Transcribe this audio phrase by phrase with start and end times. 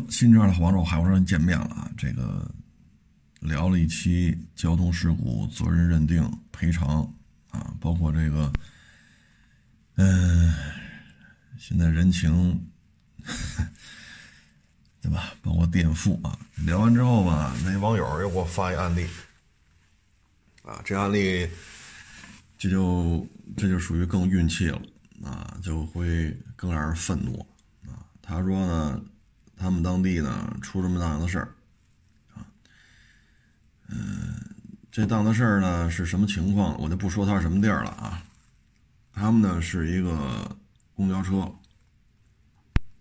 [0.00, 1.90] 车新车的黄州海沃人见面了啊！
[1.96, 2.48] 这个
[3.40, 7.02] 聊了一期交通事故责任认定赔偿
[7.50, 8.52] 啊，包括这个，
[9.96, 10.54] 嗯，
[11.58, 12.60] 现在人情，
[15.00, 15.32] 对吧？
[15.42, 16.38] 包括垫付啊。
[16.64, 19.06] 聊完之后吧，那网友又给我发一案例
[20.62, 21.48] 啊，这案例
[22.58, 23.26] 这就
[23.56, 24.80] 这就属于更运气了
[25.24, 27.38] 啊，就会更让人愤怒
[27.86, 28.04] 啊。
[28.20, 29.00] 他说呢。
[29.56, 31.54] 他们当地呢出这么大的事儿，
[32.34, 32.46] 啊，
[33.88, 34.34] 嗯，
[34.90, 36.78] 这档子事儿呢是什么情况？
[36.80, 38.22] 我就不说它是什么地儿了啊。
[39.12, 40.56] 他们呢是一个
[40.94, 41.40] 公交车，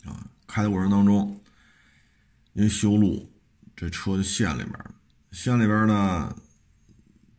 [0.06, 1.40] 啊，开的过程当中，
[2.54, 3.30] 因为修路，
[3.76, 4.96] 这车就陷里边了。
[5.34, 6.34] 陷里边呢，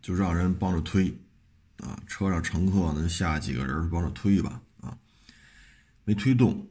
[0.03, 1.09] 就让人帮着推，
[1.79, 4.99] 啊，车上乘客呢下几个人帮着推吧，啊，
[6.05, 6.69] 没推动。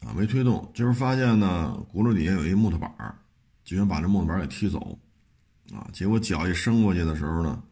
[0.00, 3.14] 啊，没推动，就是发现呢，轱辘底下有一木头板儿，
[3.64, 4.98] 就想把这木头板给踢走，
[5.72, 7.62] 啊，结果脚一伸过去的时候呢，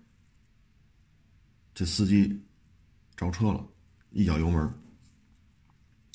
[1.72, 2.42] 这司机
[3.16, 3.64] 着车了，
[4.10, 4.62] 一脚油门，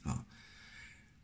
[0.04, 0.24] 啊，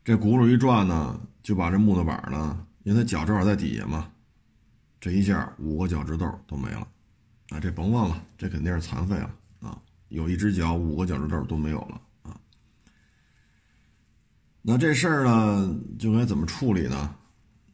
[0.02, 4.10] 这轱辘一转呢，就把这木头板呢，因为他脚正好在底下嘛，
[5.00, 6.88] 这一下五个脚趾头都没了，
[7.50, 12.00] 啊，这甭问了，这肯定是残废了，啊，有一只脚五个脚趾头都没有了。
[14.70, 17.16] 那这事儿呢，就该怎么处理呢？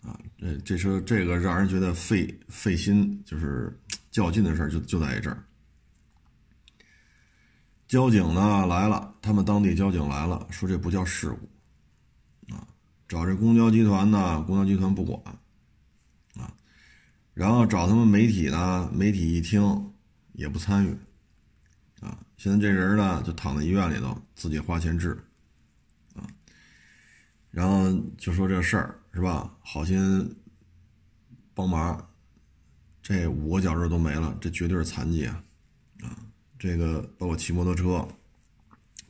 [0.00, 3.76] 啊，这这车这个让人觉得费费心，就是
[4.12, 5.44] 较劲的事儿，就就在这儿。
[7.88, 12.64] 交警呢来了，他们当地交警来了，说这不叫事故，啊，
[13.08, 15.20] 找这公交集团呢，公交集团不管，
[16.36, 16.54] 啊，
[17.34, 19.92] 然后找他们媒体呢，媒体一听
[20.34, 20.96] 也不参与，
[22.00, 25.18] 啊，现在这人呢就躺在医院里头，自己花钱治。
[27.54, 27.88] 然后
[28.18, 29.56] 就说这事儿是吧？
[29.60, 30.36] 好心
[31.54, 32.10] 帮忙，
[33.00, 35.44] 这五个脚趾都没了，这绝对是残疾啊！
[36.02, 36.18] 啊，
[36.58, 38.08] 这个包括骑摩托车、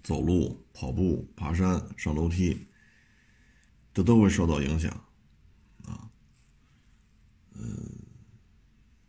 [0.03, 2.67] 走路、跑步、爬山、上楼梯，
[3.95, 4.93] 这都会受到影响
[5.87, 6.05] 啊。
[7.55, 7.65] 嗯，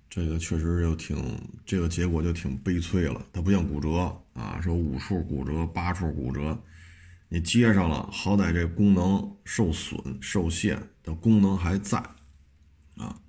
[0.09, 3.27] 这个确实就挺，这个结果就挺悲催了。
[3.33, 6.57] 它不像骨折啊，说五处骨折、八处骨折。
[7.35, 11.97] 你接上了，好歹这功能受损受限的功能还在，
[12.95, 13.19] 啊，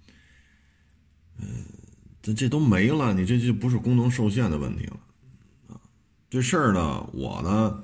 [1.39, 1.65] 嗯，
[2.23, 5.01] 这这都没了，你这就不是功能受限的问题了，
[5.71, 5.81] 啊，
[6.31, 7.83] 这事儿呢，我呢，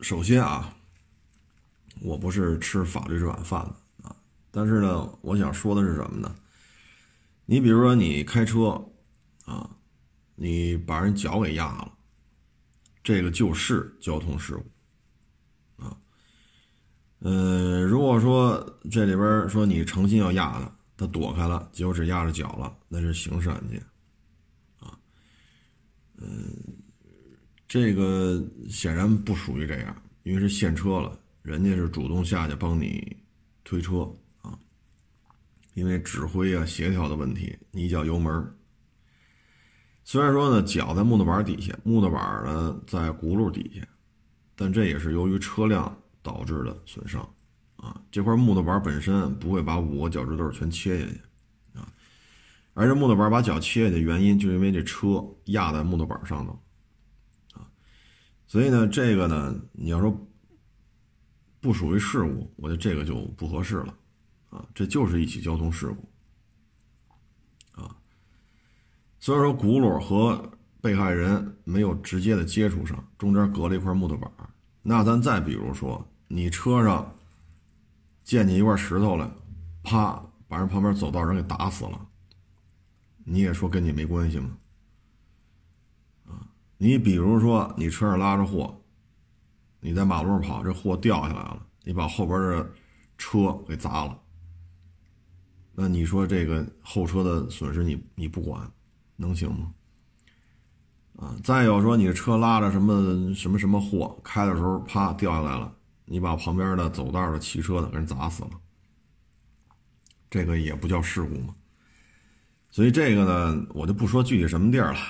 [0.00, 0.74] 首先啊，
[2.00, 4.16] 我不是吃法律这碗饭的啊，
[4.50, 6.34] 但是呢，我想说的是什么呢？
[7.44, 8.82] 你比如说你开车，
[9.44, 9.76] 啊，
[10.36, 11.92] 你把人脚给压了。
[13.02, 15.96] 这个就是交通事故，啊，
[17.20, 23.82] 呃，如果说这里边说你诚心要压他，他躲开了，结果只压着脚了，那是刑事案件，
[24.78, 24.98] 啊，
[26.18, 26.54] 嗯，
[27.66, 33.16] 这个显然不属于这样，因为是现车了，人家是主动下去帮你
[33.64, 34.02] 推车
[34.42, 34.58] 啊，
[35.72, 38.56] 因为指挥啊协调的问题，你一脚油门。
[40.10, 43.86] 虽然说呢，脚在木头板底下，木头板呢在轱辘底下，
[44.56, 47.22] 但这也是由于车辆导致的损伤，
[47.76, 51.20] 啊，这块木头板本身不会把五个脚趾头全切下去，
[51.78, 51.92] 啊，
[52.74, 56.60] 而这木头板把脚切下去的原因，就因为这车压在木头板上头，
[57.52, 57.70] 啊，
[58.48, 60.28] 所以呢，这个呢，你要说
[61.60, 63.96] 不属于事故，我觉得这个就不合适了，
[64.48, 66.08] 啊，这就是一起交通事故。
[69.20, 70.50] 虽然说轱辘和
[70.80, 74.30] 被害人没有直接的接触上，中间隔了一块木头板
[74.82, 77.14] 那咱再比如说，你车上
[78.24, 79.30] 溅起一块石头来，
[79.82, 82.08] 啪，把人旁边走道人给打死了，
[83.24, 84.56] 你也说跟你没关系吗？
[86.26, 86.40] 啊，
[86.78, 88.74] 你比如说你车上拉着货，
[89.80, 92.70] 你在马路上跑，这货掉下来了，你把后边的
[93.18, 94.18] 车给砸了，
[95.74, 98.66] 那你说这个后车的损失你你不管？
[99.20, 99.72] 能行吗？
[101.16, 105.70] 啊，再有说你车拉着什么什么什么货，开的时候啪掉下来了，
[106.06, 108.50] 你把旁边的走道的骑车的给人砸死了，
[110.30, 111.54] 这个也不叫事故吗？
[112.70, 115.00] 所以这个呢，我就不说具体什么地儿了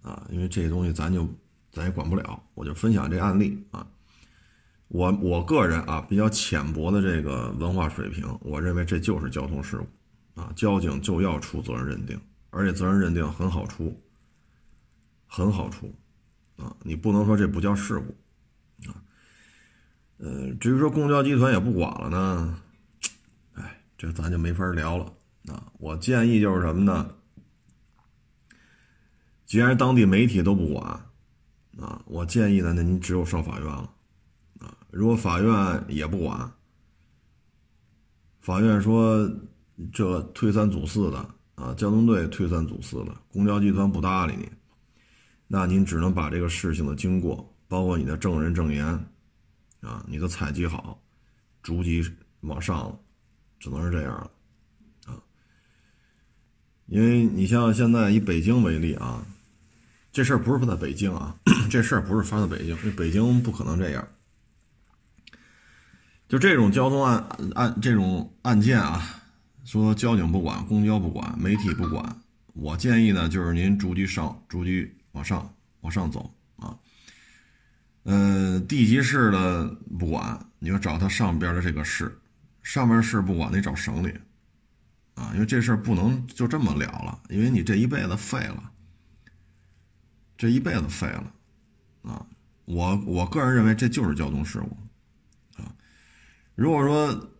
[0.00, 1.28] 啊，因为这东西咱就
[1.70, 3.86] 咱也管不了，我就分享这案例啊。
[4.88, 12.18] 我我个人啊比较浅薄的这个文化水平，我认为这就是交通事故啊，交警就要出责任认定。
[12.50, 14.00] 而且责任认定很好出，
[15.26, 15.94] 很好出，
[16.56, 18.94] 啊，你不能说这不叫事故，啊，
[20.18, 22.62] 呃，至于说公交集团也不管了呢，
[23.54, 25.04] 哎这咱就没法聊了
[25.46, 25.72] 啊。
[25.78, 27.14] 我建议就是什么呢？
[29.46, 30.84] 既然当地媒体都不管
[31.78, 33.92] 啊，我建议呢，那您只有上法院了
[34.58, 34.76] 啊。
[34.90, 36.52] 如果法院也不管，
[38.40, 39.30] 法院说
[39.92, 44.48] 这推三阻四的啊，交通队推三阻四的，公交集团不搭理你，
[45.46, 48.86] 那您只能把这个事情的经过，包括你的证人证言
[49.80, 50.98] 啊，你的采集好，
[51.62, 52.02] 逐级
[52.40, 52.98] 往上了，
[53.58, 54.30] 只能是这样了
[55.06, 55.20] 啊。
[56.86, 59.26] 因为你像现在以北京为例啊。
[60.12, 61.38] 这事儿不是发在北京啊，
[61.70, 64.08] 这事儿不是发在北京，这北京不可能这样。
[66.28, 67.24] 就这种交通案
[67.54, 69.19] 案这种案件啊，
[69.70, 72.20] 说交警不管，公交不管，媒体不管，
[72.54, 76.76] 我建议呢，就是您逐级上，逐级往上往上走啊。
[78.02, 82.18] 嗯，地级市的不管，你要找他上边的这个市，
[82.64, 84.12] 上边市不管，得找省里
[85.14, 88.72] 啊，因为这事儿不能就这么了了，因为你这一辈子废了。
[90.36, 91.32] 这一辈子废了，
[92.02, 92.26] 啊，
[92.64, 95.72] 我我个人认为这就是交通事故，啊，
[96.56, 97.30] 如果说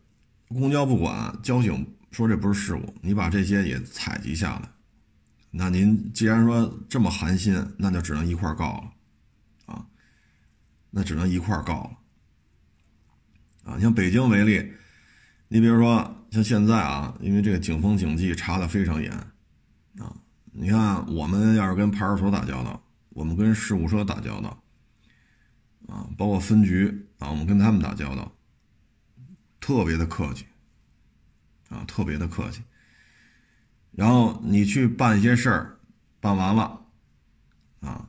[0.47, 4.69] 公交不管，交警说这不是事故，你把这些也采集下来，
[5.51, 9.87] 那您既然说这么寒心，那就只能一块告了，啊，
[10.91, 11.99] 那只能一块告
[13.65, 14.73] 了，啊，像北京为例，
[15.49, 19.13] 你比如说像现在啊，因为这个警风警纪查的非常严，
[19.99, 20.15] 啊，
[20.53, 22.83] 你看我们要是跟派出所打交道。
[23.13, 24.63] 我们跟事故车打交道，
[25.89, 28.33] 啊，包括分局啊，我们跟他们打交道，
[29.59, 30.47] 特别的客气，
[31.71, 32.63] 啊，特别的客气。
[33.93, 35.79] 然后你去办一些事儿，
[36.21, 36.81] 办完了，
[37.81, 38.09] 啊，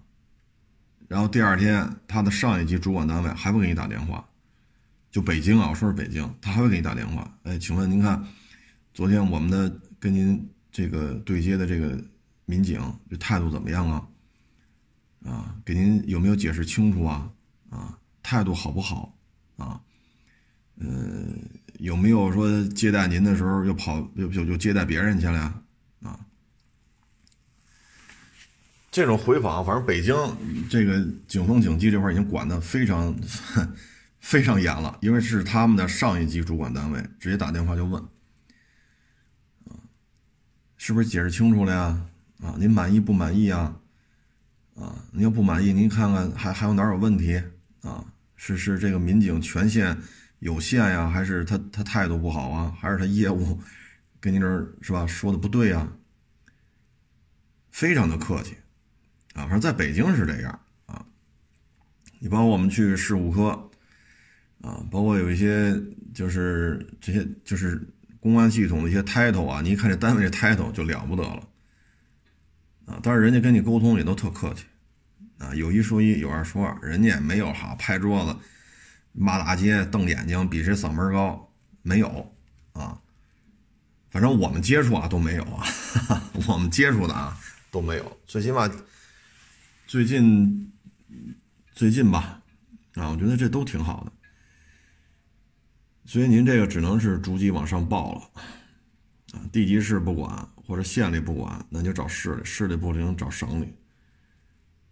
[1.08, 4.28] 然后第二天他的上一级主管单位还会给你打电话，
[5.10, 8.24] 就北京啊，我说是北京，他还会给你打电话，哎，请问您看，
[8.94, 11.98] 昨天我们的跟您这个对接的这个
[12.46, 12.80] 民警
[13.10, 14.08] 这态度怎么样啊？
[15.25, 17.31] 啊，给您有没有解释清楚啊？
[17.69, 19.18] 啊，态度好不好？
[19.58, 19.81] 啊，
[20.75, 21.44] 嗯，
[21.81, 25.62] 有没有说接待您的时候又跑又又又接待别人去了呀？
[26.04, 26.19] 啊，
[28.92, 30.16] 这种回访，反正北京
[30.69, 33.16] 这个警风警纪这块已经管的非常
[34.22, 38.00] 非常严了，因为是他们的上一级主管单位，直接打电话就问，
[39.66, 39.74] 啊，
[40.77, 42.06] 是不是解释清楚了呀？
[42.44, 43.75] 啊，您满意不满意啊？
[44.75, 47.42] 啊，您要不满意，您看看还还有哪有问题
[47.81, 48.06] 啊？
[48.36, 49.98] 是是这个民警权限
[50.41, 52.75] 有限呀，还是他他态度不好啊？
[52.79, 53.59] 还是他业务
[54.19, 55.88] 跟您这儿是吧说的不对呀？
[57.69, 58.55] 非常的客气
[59.33, 61.05] 啊，反正在北京是这样啊。
[62.19, 63.49] 你包括我们去事务科
[64.61, 65.79] 啊，包括有一些
[66.11, 67.79] 就是这些就是
[68.19, 71.47] 公安系统的一些 title 啊，你一看这单位这 title 就了不得了
[72.88, 72.99] 啊。
[73.03, 74.65] 但是人家跟你沟通也都特客气。
[75.38, 78.35] 啊，有一说一，有二说二，人家也没有哈拍桌子、
[79.13, 82.34] 骂大街、瞪眼睛，比谁嗓门高，没有
[82.74, 83.00] 啊。
[84.10, 85.66] 反正我们接触啊都没有啊，
[86.48, 87.38] 我们接触的啊
[87.72, 88.18] 都没有。
[88.25, 88.69] 最起码
[89.88, 90.72] 最近
[91.74, 92.42] 最近吧，
[92.96, 94.12] 啊，我觉得这都挺好的。
[96.06, 98.22] 所以您这个只能是逐级往上报了
[99.34, 103.74] 啊，地级市不管或者县里不管，那就找市里，市里不行找省里。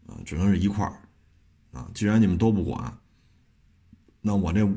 [0.07, 0.95] 啊，只能是一块儿，
[1.77, 2.97] 啊，既然你们都不管，
[4.21, 4.67] 那我这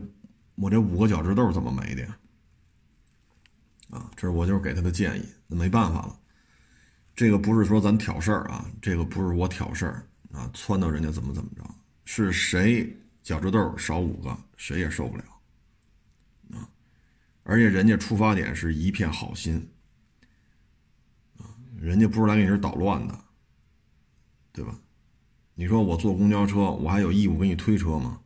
[0.54, 2.18] 我这五个脚趾头怎么没的呀？
[3.90, 6.18] 啊，这是我就是给他的建议，那没办法了，
[7.14, 11.62] 这个不是说咱挑事儿啊，这个不是我挑事儿啊，撺掇人家怎么怎么着，
[12.06, 15.24] 是谁脚趾头少五个，谁也受不了，
[16.52, 16.66] 啊，
[17.42, 19.68] 而且人家出发点是一片好心，
[21.36, 23.24] 啊，人家不是来给你这捣乱的，
[24.52, 24.78] 对吧？
[25.54, 28.21] 你说我坐公交车，我还有义务给你推车吗？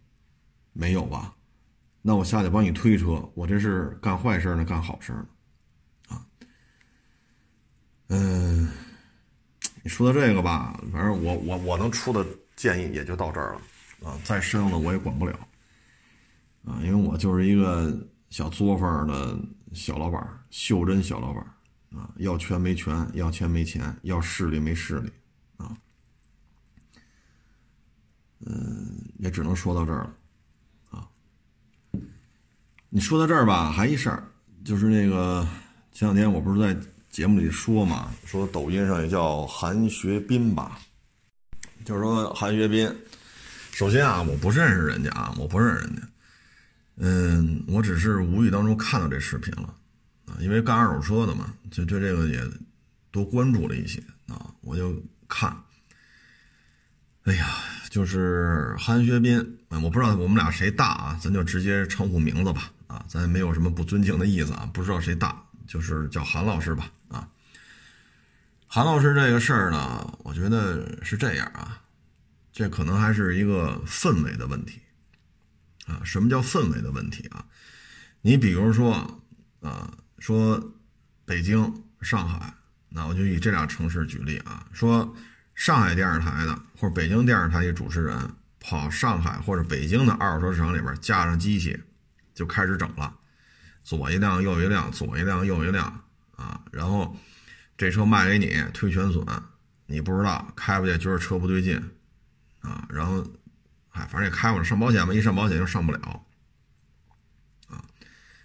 [0.76, 1.34] 没有吧？
[2.02, 5.26] 那我下去帮你推车，我这是干坏事呢，干好事呢？
[6.08, 6.26] 啊，
[8.08, 8.68] 嗯，
[9.82, 15.36] 你说的这个吧，反正我我我能出的建议也就到这儿了啊，再深了我也管不了
[16.64, 17.92] 啊，因为我就是一个
[18.30, 19.36] 小作坊的
[19.72, 21.42] 小老板，袖珍小老板
[21.98, 25.10] 啊，要权没权，要钱没钱，要势力没势力
[25.56, 25.76] 啊。
[28.40, 30.15] 嗯，也只能说到这儿了，
[32.88, 34.22] 你说到这儿吧，还一事儿，
[34.64, 35.46] 就是那个
[35.92, 36.78] 前两天我不是在
[37.10, 40.78] 节目里说嘛，说抖音上也叫韩学斌吧，
[41.84, 42.90] 就是说韩学斌，
[43.72, 46.02] 首先啊，我不认识人家啊，我不认识人家，
[46.98, 49.74] 嗯，我只是无意当中看到这视频了，
[50.26, 52.40] 啊，因为干二手车的嘛，就对这个也
[53.10, 54.94] 多关注了一些啊，我就
[55.28, 55.54] 看。
[57.24, 57.48] 哎呀，
[57.90, 67.28] 就是韩学斌，我不知道我们俩谁大啊，咱就直接称呼名字吧，啊，咱也没有什么不尊敬的意思啊，不知道谁大，就是叫韩老师吧，啊，
[68.66, 71.82] 韩老师这个事儿呢，我觉得是这样啊，
[72.52, 74.80] 这可能还是一个氛围的问题，
[75.86, 77.44] 啊，什么叫氛围的问题啊？
[78.22, 79.22] 你比如说，
[79.60, 80.72] 啊，说
[81.24, 82.54] 北京、上海，
[82.88, 85.14] 那我就以这俩城市举例啊，说。
[85.56, 88.14] 上海电视台的或者北京电视台的主持人
[88.60, 91.82] 跑上海或者北京的二手车市场里边架上机器，
[92.36, 93.12] 就开始整了，
[93.82, 96.04] 左一辆右一辆，左一辆右一辆
[96.36, 97.16] 啊，然后
[97.76, 99.26] 这车卖给你退全损，
[99.86, 101.82] 你不知道开不去，觉得车不对劲
[102.60, 103.26] 啊，然后
[103.90, 106.26] 哎，反正也开过了，上保险嘛，一上保险就上不了
[107.68, 107.82] 啊，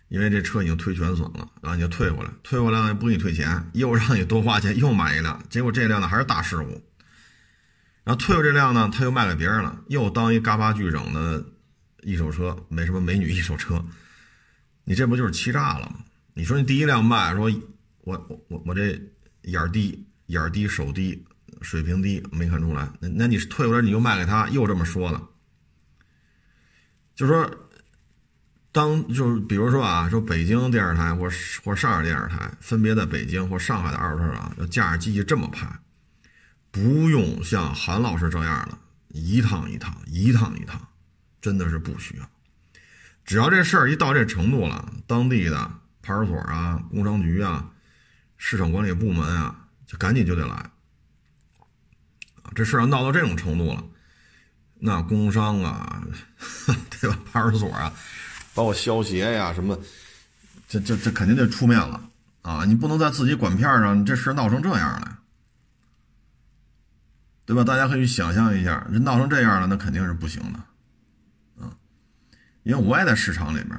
[0.07, 6.81] 因为这车已经退全损了，然后你就退回来，退回来又不给你退钱，又让你多花钱又买一辆，结果这辆呢还是大事故。
[8.03, 11.45] 然后退了这辆呢，他又卖给别人了，又当一嘎巴巨整的
[12.01, 13.83] 一手车，没什么美女一手车，
[14.83, 16.03] 你这不就是欺诈了吗？
[16.33, 17.51] 你说你第一辆卖，说
[18.01, 18.99] 我我我这
[19.43, 21.23] 眼低眼低手低
[21.61, 25.29] 水平低没看出来，那那你退回来你又卖给他，又这么说了，
[27.15, 27.49] 就说
[28.71, 31.29] 当就是比如说啊，说北京电视台或
[31.63, 35.67] 或上海电视台分别在北京或上海的二手车啊，要架着机器这么拍。
[36.71, 38.77] 不用像韩老师这样的
[39.09, 40.87] 一趟一趟一趟一趟，
[41.41, 42.29] 真的是不需要。
[43.25, 45.71] 只要这事儿一到这程度了，当地的
[46.01, 47.69] 派出所啊、工商局啊、
[48.37, 50.69] 市场管理部门啊，就赶紧就得来。
[52.55, 53.83] 这事儿要闹到这种程度了，
[54.79, 56.03] 那工商啊，
[56.99, 57.17] 对吧？
[57.31, 57.93] 派出所啊，
[58.53, 59.79] 包括消协呀什么，
[60.67, 62.09] 这这这肯定得出面了
[62.41, 62.65] 啊！
[62.65, 65.19] 你不能在自己管片上，这事闹成这样了。
[67.45, 67.63] 对吧？
[67.63, 70.59] 大家可以想象一下，这闹成这样了，那肯定是不行的，
[72.63, 73.71] 因为我也在市场里面，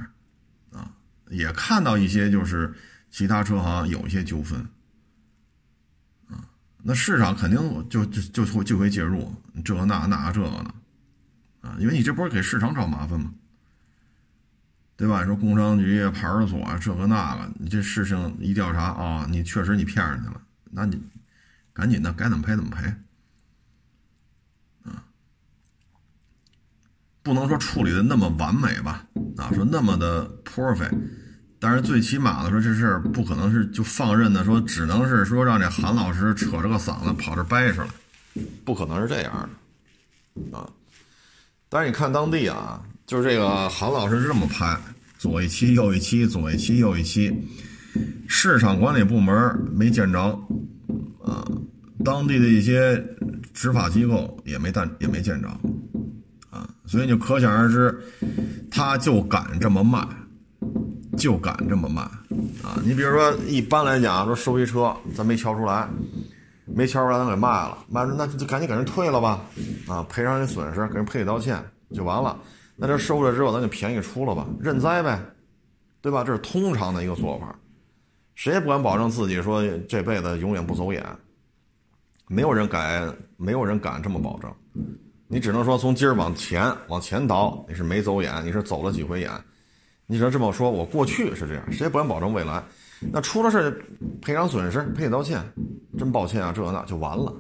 [0.72, 0.90] 啊，
[1.28, 2.74] 也看到一些就是
[3.10, 4.66] 其他车行有一些纠纷，
[6.28, 6.44] 啊，
[6.82, 9.34] 那市场肯定就就就会就会介入，
[9.64, 10.74] 这那那这个的，
[11.68, 13.32] 啊，因为你这不是给市场找麻烦吗？
[14.94, 15.24] 对吧？
[15.24, 21.02] 说工商局啊、派出所啊这个那个，你这事情一调查啊，你确实你骗上去了，那你
[21.72, 22.94] 赶紧的，该怎么赔怎么赔。
[27.22, 29.04] 不能说处理的那么完美吧，
[29.36, 30.92] 啊，说那么的 perfect，
[31.60, 37.88] 但是最起码的说这事儿不可能是就放任的，说只能是说让这韩老师扯着个嗓子跑这掰扯了，
[38.64, 39.48] 不可能是这样
[40.50, 40.68] 的，啊，
[41.68, 44.76] 但是你看当地啊，就是这个韩老师是这么拍，
[45.16, 47.32] 左一期右一期，左一期右一期，
[48.26, 50.20] 市场管理部门没见着，
[51.24, 51.46] 啊，
[52.04, 53.00] 当地的一些
[53.54, 55.48] 执法机构也没但也没见着。
[56.52, 57.98] 啊所以就可想而知，
[58.70, 60.06] 他就敢这么卖，
[61.16, 62.02] 就敢这么卖
[62.62, 62.76] 啊！
[62.84, 65.88] 你比如说，一般来讲，说收一车，咱没敲出来，
[66.66, 69.40] 没敲出来，咱给卖了，卖了那就赶紧给人退了吧，
[69.88, 71.58] 啊，赔偿人损失，给人赔礼道歉
[71.94, 72.38] 就完了。
[72.76, 75.18] 那这收了之后，咱就便宜出了吧，认栽呗，
[76.02, 76.22] 对吧？
[76.22, 77.54] 这是通常的一个做法，
[78.34, 81.02] 谁也不敢保证自己说这辈子永远不走眼，
[82.28, 84.52] 没有人敢，没有人敢这么保证。
[85.32, 89.30] 你只能说从今儿往前往前倒，你是没走眼，你是走了几回眼。
[90.06, 92.62] 你只能这么说，我过去是这样，谁也不敢保证未来。
[93.10, 93.82] 那出了事
[94.20, 95.42] 赔偿损失，赔礼道歉，
[95.96, 97.32] 真抱歉啊，这那就完了。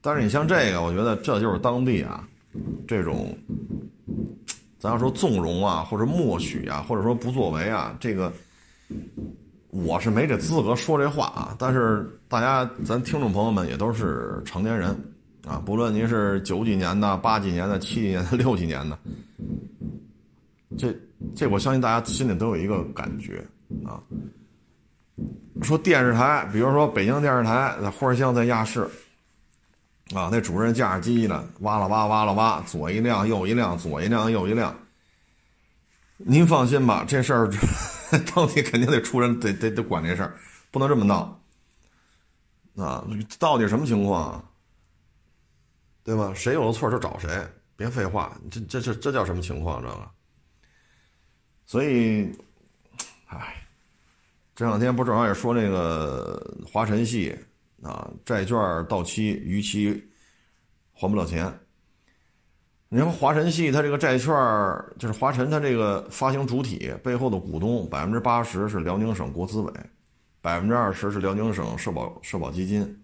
[0.00, 2.28] 但是你像这个，我觉得这就是当地啊，
[2.88, 3.32] 这种，
[4.80, 8.32] 咱要说纵容啊，或者默许啊，或者说不作为啊，这个
[9.68, 11.54] 我是没这资格说这话啊。
[11.56, 15.00] 但是大家，咱听众朋友们也都是成年人。
[15.46, 18.98] 啊，不论您是九几年的、八几年的、七几年的、六几年的，
[20.78, 20.94] 这
[21.34, 23.44] 这我相信大家心里都有一个感觉
[23.84, 24.00] 啊。
[25.62, 28.82] 说电视台，比如说北京电视台在花乡在亚视，
[30.14, 34.74] 啊，那主任驾驶机呢，挖了挖，挖了挖，左一辆右一辆，左一辆右一辆。
[36.18, 37.50] 您放心吧，这事儿
[38.34, 40.34] 当地肯定得出人，得得得管这事儿，
[40.70, 41.40] 不能这么闹。
[42.76, 43.06] 啊，
[43.38, 44.42] 到底什么情况？
[46.02, 46.32] 对吧？
[46.34, 47.28] 谁有了错就找谁，
[47.76, 48.36] 别废话。
[48.50, 49.82] 这这这这叫什么情况？
[49.82, 50.10] 这个。
[51.66, 52.28] 所以，
[53.26, 53.54] 唉，
[54.56, 57.38] 这两天不正好也说那个华晨系
[57.82, 60.02] 啊，债券到期逾期
[60.92, 61.52] 还不了钱。
[62.88, 64.34] 你说华晨系它这个债券
[64.98, 69.72] 就是华晨它这个发行主体背后的股东百分之八十是辽宁省国资委，
[70.40, 73.00] 百分之二十是辽宁省社保社保基金。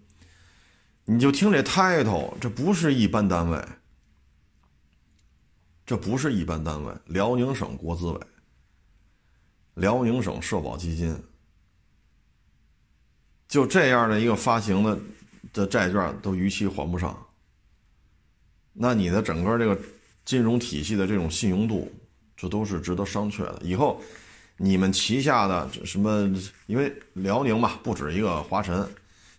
[1.09, 3.65] 你就听这 title，这不是一般单位，
[5.85, 8.19] 这不是一般单位，辽宁省国资委，
[9.75, 11.17] 辽宁省社保基金，
[13.47, 14.99] 就这样的一个发行的
[15.53, 17.17] 的债券都逾期还不上。
[18.73, 19.79] 那你的整个这个
[20.25, 21.89] 金融体系的这种信用度，
[22.35, 23.61] 这都是值得商榷的。
[23.63, 24.01] 以后
[24.57, 26.29] 你们旗下的什么，
[26.65, 28.85] 因为辽宁嘛，不止一个华晨，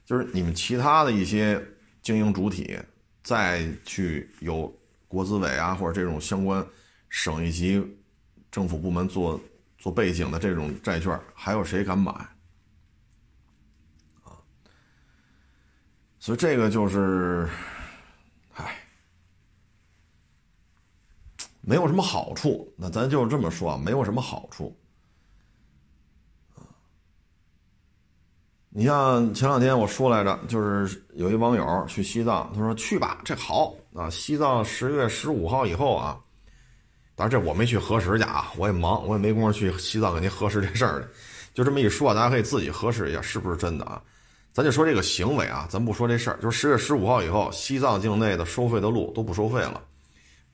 [0.08, 1.62] 就是你们其他的一些
[2.00, 2.78] 经营主体
[3.22, 4.74] 再去有
[5.06, 6.66] 国资委啊，或者这种相关
[7.10, 7.86] 省一级
[8.50, 9.38] 政府部门做
[9.76, 12.10] 做背景的这种债券，还有谁敢买？
[16.18, 17.46] 所以这个就是，
[18.54, 18.78] 唉。
[21.60, 24.74] 没有什么好处，那咱就这么说啊，没有什么好处。
[28.78, 34.08] 你像前两天我说来着，就是有一网友去西藏，他说去吧，这好啊。
[34.08, 36.16] 西藏十月十五号以后啊，
[37.16, 41.08] 当然这我没去核实去啊，我也忙，我也没工夫去西藏给您核实这事儿
[41.52, 44.00] 就这么一说，大家可以自己核实一下是不是真的啊。
[44.52, 49.82] 咱就说这个行为啊，咱不说这事儿，就是十月十五号以后，西藏境内的收费的路都不收费了。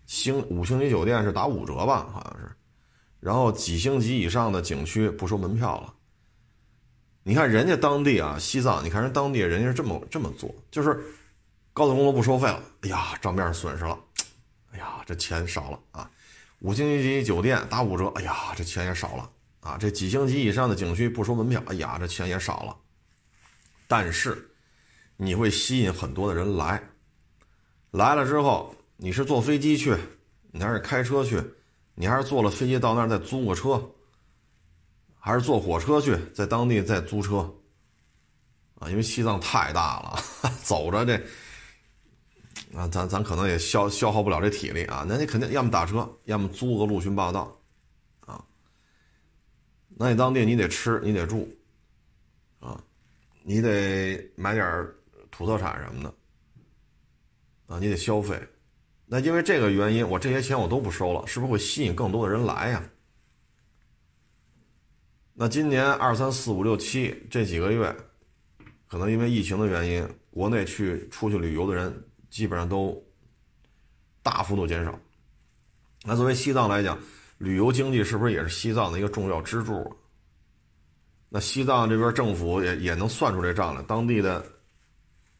[0.06, 2.50] 星五星级酒店是打五折吧，好像是，
[3.20, 5.92] 然后几星级以上的景区不收门票了。
[7.26, 11.02] 你看人家当地啊，西藏，你看人当地人家是这么这么做，就是
[11.72, 13.98] 高速公路不收费了，哎呀，账面损失了，
[14.72, 16.10] 哎呀，这钱少了啊。
[16.60, 19.76] 五星级酒店打五折，哎呀，这钱也少了啊。
[19.76, 22.76] 这几星级以上的景区不收门票，哎呀，这钱也少了。
[23.88, 24.50] 但是
[25.16, 26.82] 你会吸引很多的人来，
[27.90, 28.74] 来了之后。
[28.96, 29.92] 你是坐飞机去，
[30.52, 31.42] 你还是开车去？
[31.96, 33.90] 你还是坐了飞机到那儿再租个车，
[35.26, 37.50] 还是坐火车去，在当地再租车？
[38.74, 40.22] 啊，因为西藏太大了，
[40.62, 41.16] 走着这，
[42.76, 45.02] 啊，咱咱可能也消消耗不了这体力啊。
[45.08, 47.58] 那你肯定要么打车，要么租个陆巡霸道，
[48.26, 48.44] 啊，
[49.96, 51.48] 那你当地你得吃，你得住，
[52.60, 52.78] 啊，
[53.44, 54.86] 你得买点
[55.30, 56.14] 土特产什么的，
[57.74, 58.38] 啊，你得消费。
[59.06, 62.84] 那因为这个原因，我这些钱我都不收了，是不是会吸引更多的人来呀？
[65.36, 67.94] 那今年二三四五六七这几个月，
[68.86, 71.92] 可能因为疫情的原因，国内去出去旅游的人
[72.30, 73.04] 基本上都
[74.22, 74.96] 大幅度减少。
[76.04, 76.96] 那作为西藏来讲，
[77.38, 79.92] 旅游经济是不是也是西藏的一个重要支柱？
[81.28, 84.44] 那西藏这边政府也也能算出这账来，当地的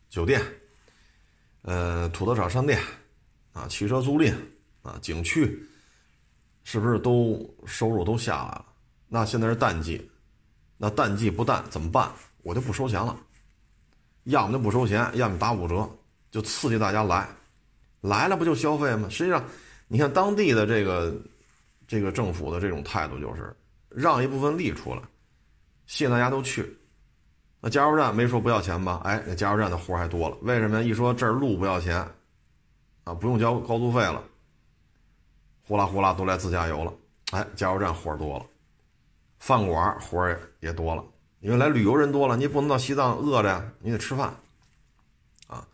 [0.09, 0.43] 酒店，
[1.63, 2.79] 呃，土特产商店。
[3.53, 4.35] 啊，汽车租赁，
[4.83, 5.65] 啊，景区，
[6.65, 8.67] 是不是都收入都下来了？
[9.09, 10.11] 那现在是淡季，
[10.77, 12.11] 那淡季不淡怎么办？
[12.43, 13.17] 我就不收钱了，
[14.25, 15.89] 要么就不收钱，要么打五折，
[16.31, 17.29] 就刺激大家来，
[18.01, 19.09] 来了不就消费吗？
[19.09, 19.45] 实际上，
[19.89, 21.15] 你看当地的这个
[21.87, 23.55] 这个政府的这种态度，就是
[23.89, 25.01] 让一部分利出来，
[25.87, 26.77] 吸引大家都去。
[27.61, 29.01] 那加油站没说不要钱吧？
[29.05, 30.83] 哎，那加油站的活还多了，为什么？
[30.83, 32.07] 一说这儿路不要钱。
[33.05, 34.23] 啊，不用交高速费了，
[35.69, 36.91] 呼啦呼啦都来自驾游了。
[37.33, 38.47] 哎，加油站活多了，
[39.47, 41.05] 饭馆活也也多了。
[41.41, 44.35] 因为来旅游人多了，你也不能到西藏饿着呀，你得吃饭。
[45.47, 45.69] 啊，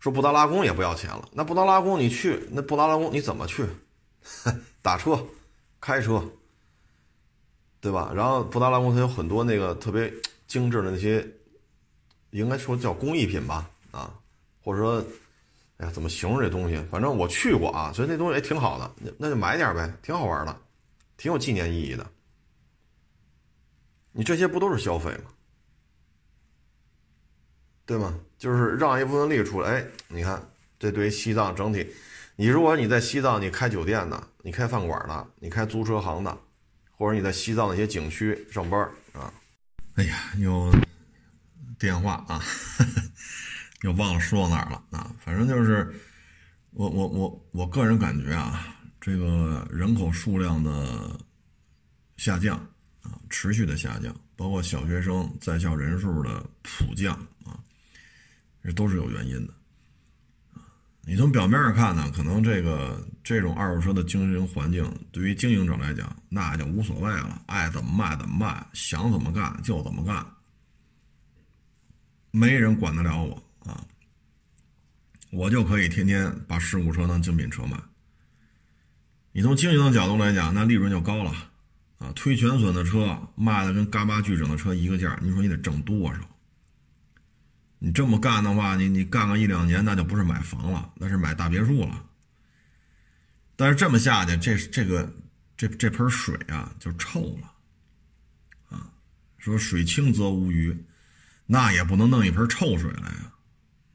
[0.00, 1.28] 说布达拉宫也不要钱了。
[1.30, 3.64] 那布达拉宫你去，那布达拉宫你怎么去？
[4.82, 5.24] 打车、
[5.80, 6.20] 开车，
[7.80, 8.10] 对吧？
[8.12, 10.12] 然后布达拉宫它有很多那个特别
[10.48, 11.24] 精致的那些，
[12.30, 13.70] 应该说叫工艺品吧？
[13.92, 14.12] 啊，
[14.64, 15.04] 或者说。
[15.78, 16.82] 哎呀，怎么形容这东西？
[16.90, 20.56] 反正我去过啊，所以那东西也挺好的，那就买点呗，挺好玩的，
[21.18, 22.06] 挺有纪念意义的。
[24.16, 25.30] 你这些不都是消费吗？
[27.84, 28.18] 对吗？
[28.38, 29.70] 就是让一部分利出来。
[29.70, 30.42] 哎，你看，
[30.78, 31.86] 这对于西藏整体，
[32.36, 36.38] 你如果你在西藏，你开酒店的，你开饭馆的，你开租车行的，
[36.96, 38.80] 或者你在西藏的一些景区上班
[39.12, 39.32] 啊，
[39.94, 40.74] 哎呀，有
[41.78, 42.42] 电话啊。
[43.82, 45.14] 又忘了说到哪儿了啊！
[45.22, 45.94] 反正就是，
[46.70, 51.20] 我我我我个人感觉啊，这个人口数量的
[52.16, 52.58] 下降
[53.06, 57.14] 啊，持续的下降，包括小学生在校人数的普降
[57.44, 57.58] 啊，
[58.62, 59.54] 这都是有原因的。
[61.08, 70.26] 你从表面上看呢，可能这个这种二手车的经营环境对于经营者来讲，那就无所谓了，爱怎么卖怎么卖，想怎么干就怎么干，
[72.32, 73.42] 没人管得了我。
[73.70, 73.84] 啊，
[75.30, 77.76] 我就可以天天把事故车当精品车卖，
[79.30, 81.32] 你从经营的角度来讲，那利润就高了
[81.98, 82.12] 啊。
[82.14, 86.20] 推全损的车卖的跟嘎巴巨整的车一个价，你说你得挣多少？
[87.78, 92.04] 你这么干的话，你你干个一两年，那就不是买房了，那是买大别墅了。
[93.54, 95.14] 但是这么下去，这这个
[95.56, 97.52] 这这盆水啊就臭了
[98.68, 98.90] 啊。
[99.38, 100.76] 说水清则无鱼，
[101.44, 103.32] 那也不能弄一盆臭水来呀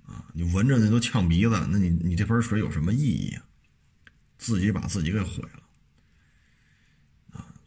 [0.06, 0.26] 啊！
[0.34, 3.44] 你闻着那都呛鼻子，那你你这盆水有什么意义啊？
[4.38, 5.64] 自己把自己给毁了！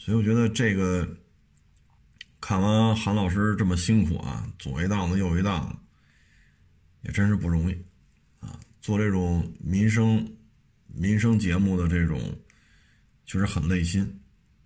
[0.04, 1.08] 所以我觉得这个
[2.38, 5.76] 看完韩老师这么辛苦啊，左一档子右一档子。
[7.00, 7.74] 也真是不容易，
[8.40, 10.26] 啊，做这种民生
[10.86, 12.20] 民生节目的这种，
[13.24, 14.20] 确实很累心，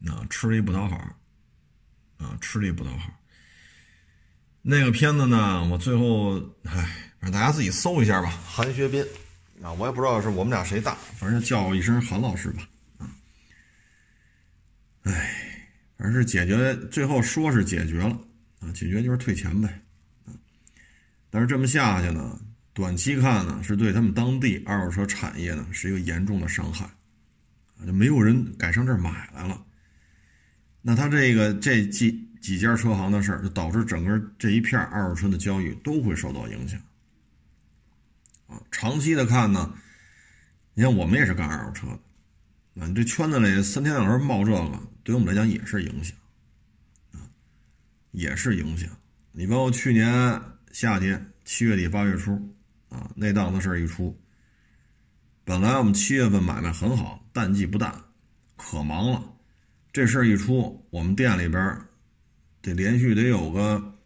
[0.08, 0.96] 啊，吃力不讨好，
[2.16, 3.12] 啊，吃力不讨好。
[4.62, 8.28] 那个片子呢，我最后，唉，让大家自己搜一下吧。
[8.44, 9.04] 韩学斌，
[9.62, 12.68] 啊，我也不知道是我们俩谁大，反正叫我一声韩老师吧，
[15.12, 18.20] 哎，反正是解决，最后说是解决了，
[18.60, 19.80] 啊，解决就是退钱呗。
[21.30, 22.38] 但是这么下去呢，
[22.74, 26.84] 短期看呢，是对他们当地二手车产业呢是一个严重的伤害，
[27.78, 29.64] 啊就没有人敢上这儿买来了。
[30.82, 36.80] 那他这个这几几家车行的事儿，就导致整个这一片二手车的交易都会受到影响。
[38.46, 39.74] 啊，长期的看呢，
[40.74, 42.00] 你像我们也是干二手车的，
[42.78, 46.16] 啊，你这圈子里三天两头冒这个，对我们来讲也是影响，
[47.12, 47.20] 啊，
[48.12, 48.88] 也是影响。
[49.32, 50.40] 你包括去年。
[50.70, 52.54] 夏天七月底八月初，
[52.90, 54.16] 啊，那档子事儿一出，
[55.42, 58.04] 本来我们七月份买卖很好，淡季不淡，
[58.54, 59.34] 可忙了。
[59.92, 61.80] 这事儿一出，我们店里边
[62.60, 63.98] 得连续得有个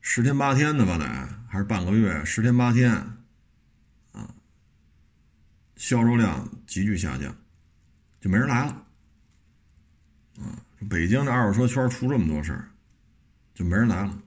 [0.00, 1.06] 十天八天的吧，得
[1.48, 2.92] 还是半个月，十天八天，
[4.10, 4.34] 啊，
[5.76, 7.34] 销售量急剧下降，
[8.24, 8.86] 就没人来了。
[10.38, 12.58] 啊，北京的二手车圈出这么多事，
[13.52, 14.18] 就没人来了。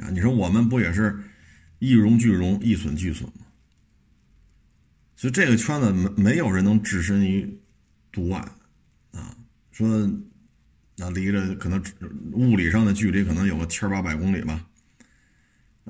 [0.00, 1.16] 啊，你说我们不也是
[1.78, 3.46] 一荣俱荣，一损俱损吗？
[5.14, 7.56] 所以这个圈子没没有人能置身于
[8.10, 8.40] 度外
[9.12, 9.36] 啊。
[9.70, 9.88] 说
[10.96, 11.80] 那离着可能
[12.32, 14.66] 物理上的距离可能有个千八百公里吧，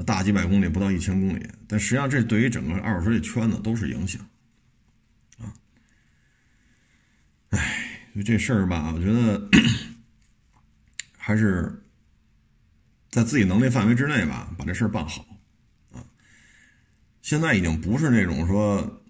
[0.04, 4.20] 大几百公里不到一千公里，但实际上这对于整个二手车这圈子都是影响
[5.38, 5.48] 啊。
[7.50, 9.48] 哎，这事儿吧，我觉得
[11.16, 11.82] 还是。
[13.11, 15.24] 在自己能力范围之内吧，把这事儿办好，
[15.92, 16.04] 啊，
[17.22, 19.02] 现在已经不是那种说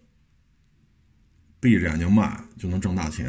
[1.59, 3.29] 闭着眼睛卖就能挣大钱，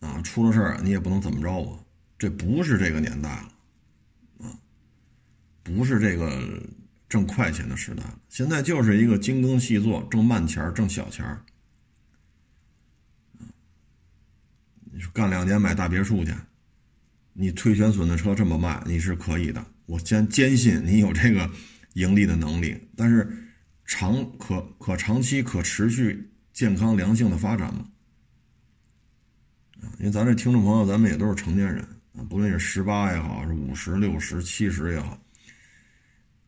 [0.00, 1.86] 啊，出了事儿你也不能怎么着我，
[2.18, 4.58] 这不是这个年代了，啊，
[5.62, 6.60] 不是这个
[7.08, 11.40] 挣快钱的时代，现在就是一个精耕细作，挣慢钱儿挣小钱儿，
[14.94, 16.32] 你说干两年买大别墅去，
[17.32, 19.66] 你推全损的车这么卖，你是可以的。
[19.86, 21.50] 我坚坚信你有这个
[21.94, 23.28] 盈利的能力，但是
[23.84, 27.84] 长可可长期可持续健康良性的发展吗？
[29.98, 31.82] 因为咱这听众朋友，咱们也都是成年人
[32.16, 35.20] 啊，不论是十八也好，是五十六十七十也好，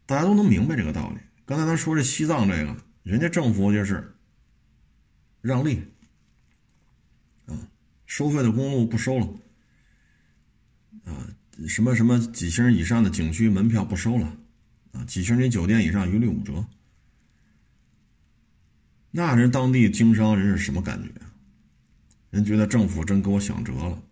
[0.06, 1.16] 大家都能明白这个道理。
[1.44, 4.16] 刚才咱说这西藏这个，人家政府就是
[5.42, 5.82] 让利，
[8.06, 9.28] 收费的公路不收了，
[11.04, 11.28] 啊。
[11.66, 14.36] 什么什么几星以上的景区门票不收了，
[14.92, 16.64] 啊，几星级酒店以上一律五折。
[19.10, 21.08] 那人当地经商人是什么感觉？
[22.28, 24.02] 人觉得政府真给我想辙了，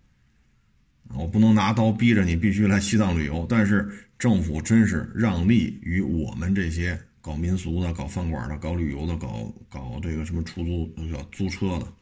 [1.13, 11.93] 我不能拿刀逼着你必须来西藏旅游，但是政府真是让利于我们这些搞民俗的、搞饭馆的、搞旅游的、搞搞这个什么出租叫租车的，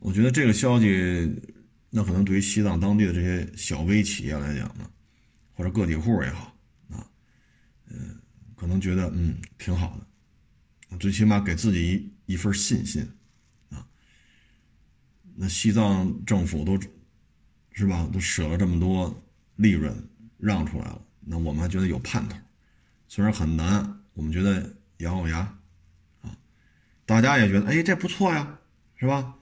[0.00, 1.32] 我觉得这个消息。
[1.92, 4.88] 那可能对于西藏当地的这些小微企业来讲呢，
[5.52, 6.56] 或者个体户也好
[6.88, 7.04] 啊，
[7.88, 8.16] 嗯，
[8.54, 13.04] 可能觉得嗯挺好的，最起码给自己一一份信心
[13.70, 13.84] 啊。
[15.34, 16.80] 那西藏政府都
[17.72, 19.12] 是吧，都舍了这么多
[19.56, 19.92] 利润
[20.38, 22.36] 让出来了，那我们还觉得有盼头，
[23.08, 25.38] 虽然很难，我们觉得咬咬牙
[26.20, 26.38] 啊，
[27.04, 28.60] 大家也觉得哎这不错呀，
[28.94, 29.34] 是吧？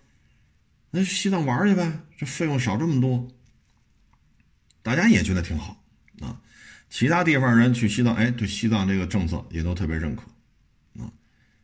[0.90, 3.29] 那去西藏玩去呗，这费用少这么多，
[4.83, 5.83] 大家也觉得挺好
[6.20, 6.40] 啊。
[6.88, 10.22] 其他地方人去西藏，哎，对西藏这个政策也都特别认可
[11.03, 11.12] 啊，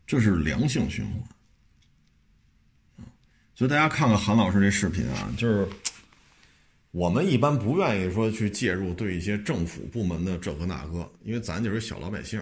[0.06, 1.14] 这是良性循环。
[3.54, 5.66] 所以大家看看韩老师这视频啊，就是
[6.90, 12.38] 我们一般不愿意说去介入对一些政府部门的这个那个，因为咱就是小老百姓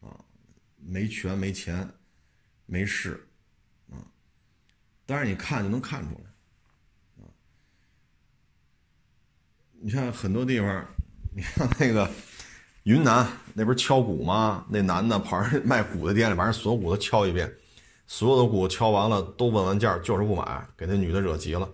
[0.00, 0.16] 啊，
[0.78, 1.88] 没权没钱，
[2.66, 3.22] 没势，
[5.10, 7.26] 但是你看就能看出来，啊，
[9.80, 10.86] 你像很多地方，
[11.34, 12.08] 你看那个
[12.84, 14.64] 云南那边敲鼓吗？
[14.68, 17.52] 那男的跑人卖鼓的店里，把人所有鼓都敲一遍，
[18.06, 21.68] 所有的鼓敲完了都问完价，就是不买，给那女的惹急了。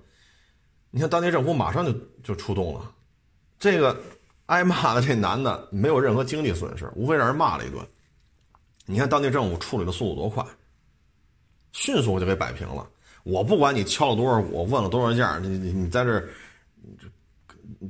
[0.90, 1.92] 你看当地政府马上就
[2.24, 2.90] 就出动了，
[3.58, 4.00] 这个
[4.46, 7.86] 挨骂的这男的没有任何经济损失，无非让人骂了一顿。
[8.86, 10.42] 你看当地政府处理的速度多快，
[11.72, 12.88] 迅速就给摆平了。
[13.26, 16.24] 我不管你敲了多少鼓，问了多少价，你你你在这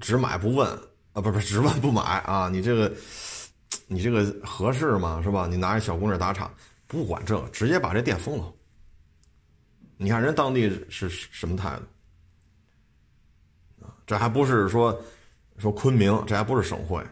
[0.00, 0.66] 只买不问
[1.12, 2.48] 啊，不是只问不买啊？
[2.48, 2.90] 你这个
[3.86, 5.20] 你这个合适吗？
[5.22, 5.46] 是吧？
[5.46, 6.50] 你拿着小姑娘打场，
[6.86, 8.50] 不管这个，直接把这店封了。
[9.98, 11.82] 你看人当地是什么态度？
[14.06, 14.98] 这还不是说
[15.58, 17.04] 说昆明，这还不是省会，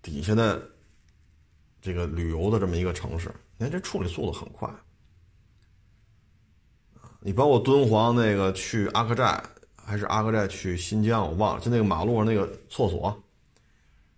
[0.00, 0.66] 底下的
[1.82, 4.66] 这个旅游的这么一个城市，你看这处理速度很快
[7.20, 9.42] 你包括敦煌那个去阿克寨，
[9.76, 13.22] 还是阿克寨去新疆，我忘了，就那个马路上那个厕所，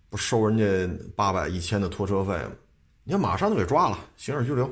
[0.09, 2.51] 不收人家八百一千的拖车费吗？
[3.03, 4.69] 你看马上就给抓了，刑事拘留。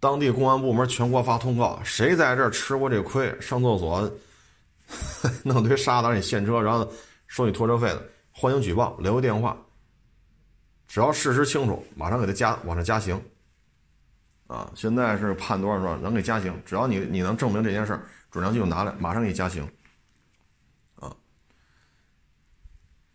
[0.00, 4.10] 当地公安部门全国发通告，谁在这儿吃过这亏，上厕所。
[5.44, 6.90] 弄堆沙子让你现车，然后
[7.26, 9.54] 收你拖车费的，欢迎举报，留个电话。
[10.86, 13.20] 只要事实清楚，马上给他加往上加刑。
[14.48, 16.52] 啊，现在是判多少多少，能给加刑。
[16.66, 19.62] 只要你你能证明这件事儿，准量记录拿来，马上给你加刑。
[20.96, 21.14] 啊，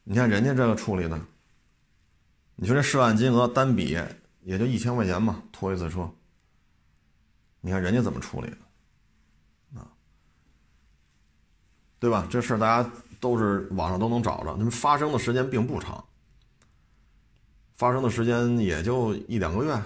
[0.03, 1.19] 你看人家这个处理的，
[2.55, 3.99] 你说这涉案金额单笔
[4.41, 6.09] 也就一千块钱嘛，拖一次车。
[7.59, 8.57] 你看人家怎么处理的？
[11.99, 12.27] 对吧？
[12.29, 12.91] 这事儿大家
[13.21, 16.03] 都是网上都能找着，那么发生的时间并不长，
[17.75, 19.81] 发生的时间也就一两个月，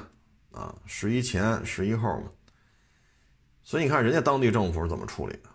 [0.58, 2.32] 啊，十一前十一后嘛。
[3.63, 5.50] 所以你看人家当地政府是怎么处理的？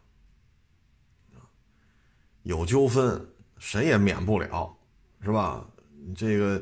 [2.43, 3.25] 有纠纷
[3.59, 4.77] 谁也免不了，
[5.21, 5.65] 是吧？
[6.05, 6.61] 你这个，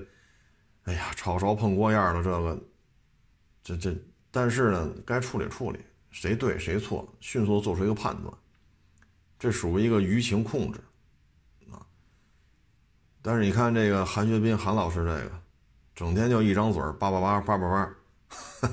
[0.85, 2.63] 哎呀，炒勺碰锅沿的这个，
[3.63, 3.97] 这这，
[4.31, 8.33] 但是呢，该处理处理，谁对谁错，迅速做出一个判断。
[9.39, 10.79] 这属于一个舆情控制，
[11.73, 11.81] 啊！
[13.23, 15.43] 但是你看这个韩学斌韩老师这个，
[15.95, 17.95] 整天就一张嘴叭叭叭叭叭叭，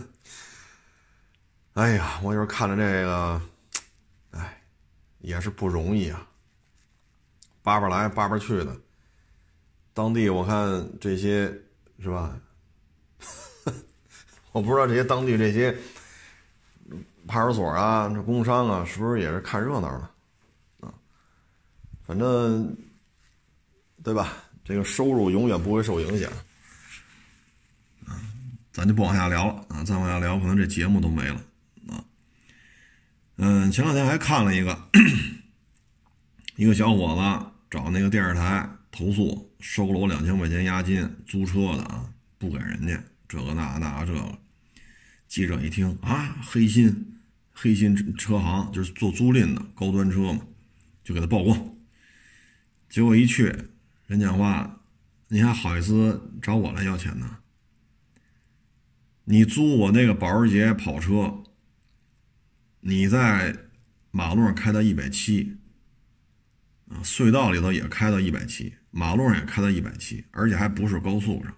[1.74, 3.42] 哎呀，我就是看着这个，
[4.32, 4.62] 哎，
[5.20, 6.28] 也是不容易啊，
[7.62, 8.76] 叭叭来叭叭去的。
[9.94, 11.48] 当地我看这些
[12.00, 12.36] 是吧？
[14.52, 15.76] 我不知道这些当地这些
[17.28, 20.10] 派出所啊、这工商啊，是不是也是看热闹的？
[22.06, 22.76] 反正，
[24.02, 24.34] 对吧？
[24.64, 26.32] 这个收入永远不会受影响。
[28.78, 29.84] 咱就不往下聊了啊！
[29.84, 31.42] 再往下聊，可能这节目都没了
[31.88, 32.06] 啊。
[33.38, 34.90] 嗯，前两天还看了一个，
[36.58, 44.38] 一个小伙子找那个电视台投诉，收了我两千块钱押金租车的啊，不给人家这个那那这个。
[45.28, 47.20] 记者一听啊，黑心
[47.52, 50.42] 黑心车行就是做租赁的高端车嘛，
[51.04, 51.76] 就给他曝光。
[52.90, 53.52] 结果一去，
[54.06, 54.82] 人讲话，
[55.30, 57.40] 你还好意思找我来要钱呢？
[59.30, 61.44] 你租我那个保时捷跑车，
[62.80, 63.54] 你在
[64.10, 65.58] 马路上开到一百七，
[66.88, 71.54] 啊，隧道里头也开到一百七，马路上也开到一百七，而且还不是高速上，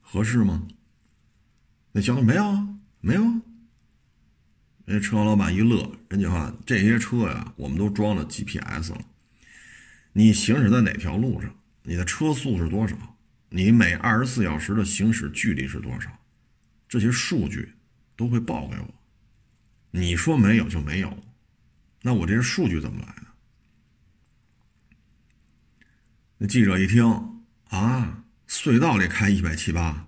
[0.00, 0.66] 合适吗？
[1.92, 2.68] 那交通没有啊，
[3.00, 3.22] 没有。
[4.86, 9.00] 那车行老板一乐，人家话这些车呀，我们都装了 GPS 了。
[10.14, 11.54] 你行驶在哪条路上？
[11.84, 12.96] 你的车速是多少？
[13.50, 16.10] 你每二十四小时的行驶距离是多少？
[16.88, 17.74] 这些数据
[18.16, 18.94] 都会报给我。
[19.90, 21.22] 你说没有就没有，
[22.02, 23.22] 那我这些数据怎么来的？
[26.38, 27.04] 那记者一听
[27.68, 30.06] 啊，隧道里开一百七八，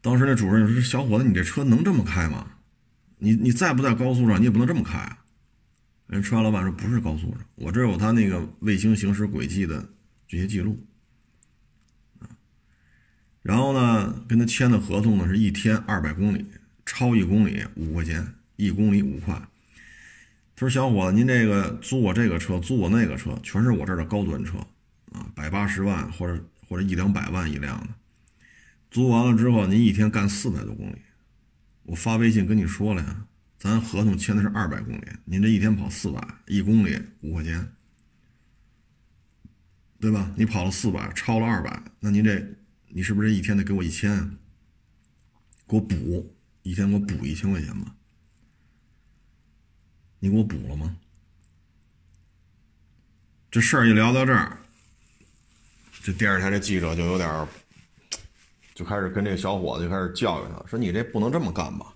[0.00, 2.56] 当时那主任说：“小伙子，你这车能这么开吗？
[3.18, 4.40] 你你在不在高速上？
[4.40, 5.18] 你也不能这么开啊。”
[6.08, 9.86] 人车行老板说不是高速上，我这有他那个卫星行驶轨迹的
[10.26, 10.82] 这些记录，
[13.42, 16.46] 然后呢，跟他签的合同呢是一天二百公里，
[16.86, 19.34] 超一公里五块钱，一公里五块。
[20.54, 24.58] 他说：“小伙子，您这个租我这个车，租我那个车，全是我这儿的高端车
[25.10, 27.88] 啊，百八十万或者或者一两百万一辆的，
[28.90, 30.96] 租完了之后，您一天干四百多公里，
[31.82, 33.26] 我发微信跟你说了呀。”
[33.58, 37.64] 咱合同签的是二百公里，您这一天跑四百，一公里五块钱，
[40.00, 40.32] 对吧？
[40.34, 42.44] 你跑了四百，超了二百，那您这，
[42.94, 44.36] 你是不是一天得给我一千？
[45.66, 47.94] 给我补，一天给我补一千块钱吧。
[50.18, 50.94] 你给我补了吗？
[53.50, 54.58] 这事儿一聊到这儿，
[56.02, 57.48] 这电视台的记者就有点，
[58.74, 61.94] 就开始跟这小伙子就开始教育他，说：“你这不能这么干吧？”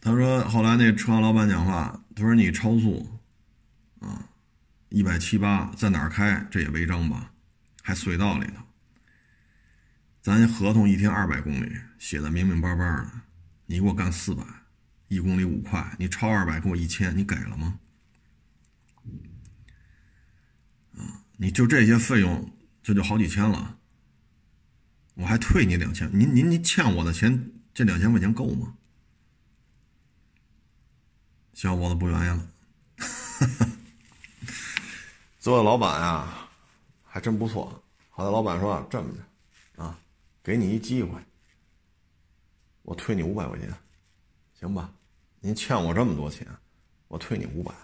[0.00, 3.20] 他说：“后来那车行老板讲话，他说你超速，
[3.98, 4.28] 啊，
[4.90, 7.32] 一百七八在哪儿开，这也违章吧？
[7.82, 8.62] 还隧道里头，
[10.22, 13.10] 咱合同一天二百公里，写的明明白白的，
[13.66, 14.44] 你给我干四百，
[15.08, 17.78] 一公里五块，你超二百给我一千，你给了吗？
[20.96, 23.78] 啊，你就这些费用，这就好几千了，
[25.14, 28.74] 我还退你两千，您您您欠我的钱，这两千块钱够吗？”
[31.52, 32.50] 小伙子不愿意了，
[35.38, 36.39] 作为老板呀，
[37.12, 37.82] 还真不错。
[38.08, 39.98] 后来老板说：“这么的，啊，
[40.44, 41.20] 给你一机会，
[42.82, 43.68] 我退你五百块钱，
[44.54, 44.94] 行吧？
[45.40, 46.46] 您欠我这么多钱，
[47.08, 47.74] 我退你五百。”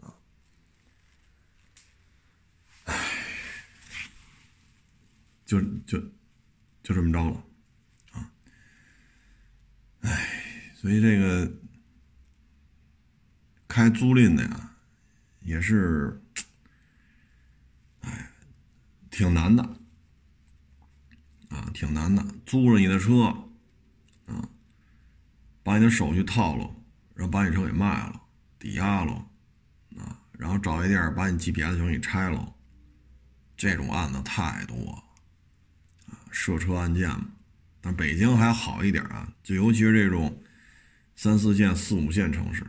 [0.00, 0.14] 啊，
[2.84, 2.94] 唉，
[5.44, 5.98] 就就
[6.84, 7.44] 就这么着了，
[8.12, 8.32] 啊，
[10.02, 11.52] 唉，所以这个。
[13.68, 14.76] 开租赁的呀，
[15.40, 16.21] 也是，
[19.12, 19.62] 挺难的，
[21.50, 22.24] 啊，挺难的。
[22.46, 23.26] 租了你的车，
[24.26, 24.48] 啊，
[25.62, 26.74] 把你的手续套了，
[27.14, 28.22] 然后把你车给卖了，
[28.58, 29.12] 抵押了，
[29.98, 32.54] 啊，然后找一地儿把你 GPS 全给拆了，
[33.54, 35.04] 这种案子太多，
[36.06, 37.28] 啊，涉车案件嘛。
[37.82, 40.42] 但北京还好一点啊，就尤其是这种
[41.14, 42.66] 三四线、四五线城市。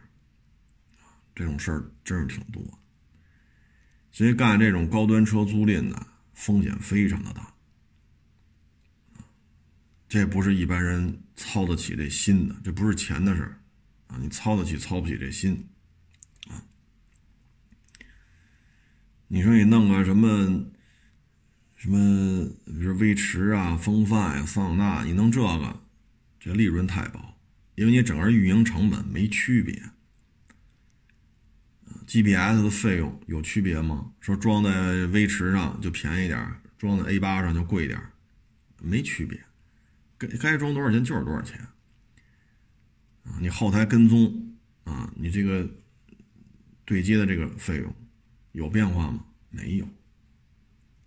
[1.33, 2.61] 这种事儿真是挺多，
[4.11, 7.53] 所以干这种高端车租赁的风险非常的大，
[10.09, 13.55] 这不是一般人操得起这心的，这不是钱的事
[14.07, 15.67] 啊，你操得起操不起这心
[16.47, 16.61] 啊？
[19.27, 20.65] 你说你弄个什么
[21.75, 25.83] 什么，比如威驰啊、风范呀、桑塔纳，你弄这个，
[26.39, 27.37] 这利润太薄，
[27.75, 29.81] 因为你整个运营成本没区别。
[32.05, 34.11] GPS 的费用有区别吗？
[34.19, 37.99] 说装在威驰上就便宜点装在 A 八上就贵点
[38.81, 39.39] 没区别，
[40.17, 41.59] 该该装多少钱就是多少钱
[43.23, 43.39] 啊！
[43.39, 45.69] 你后台跟踪啊，你这个
[46.85, 47.95] 对接的这个费用
[48.51, 49.25] 有变化吗？
[49.49, 49.85] 没有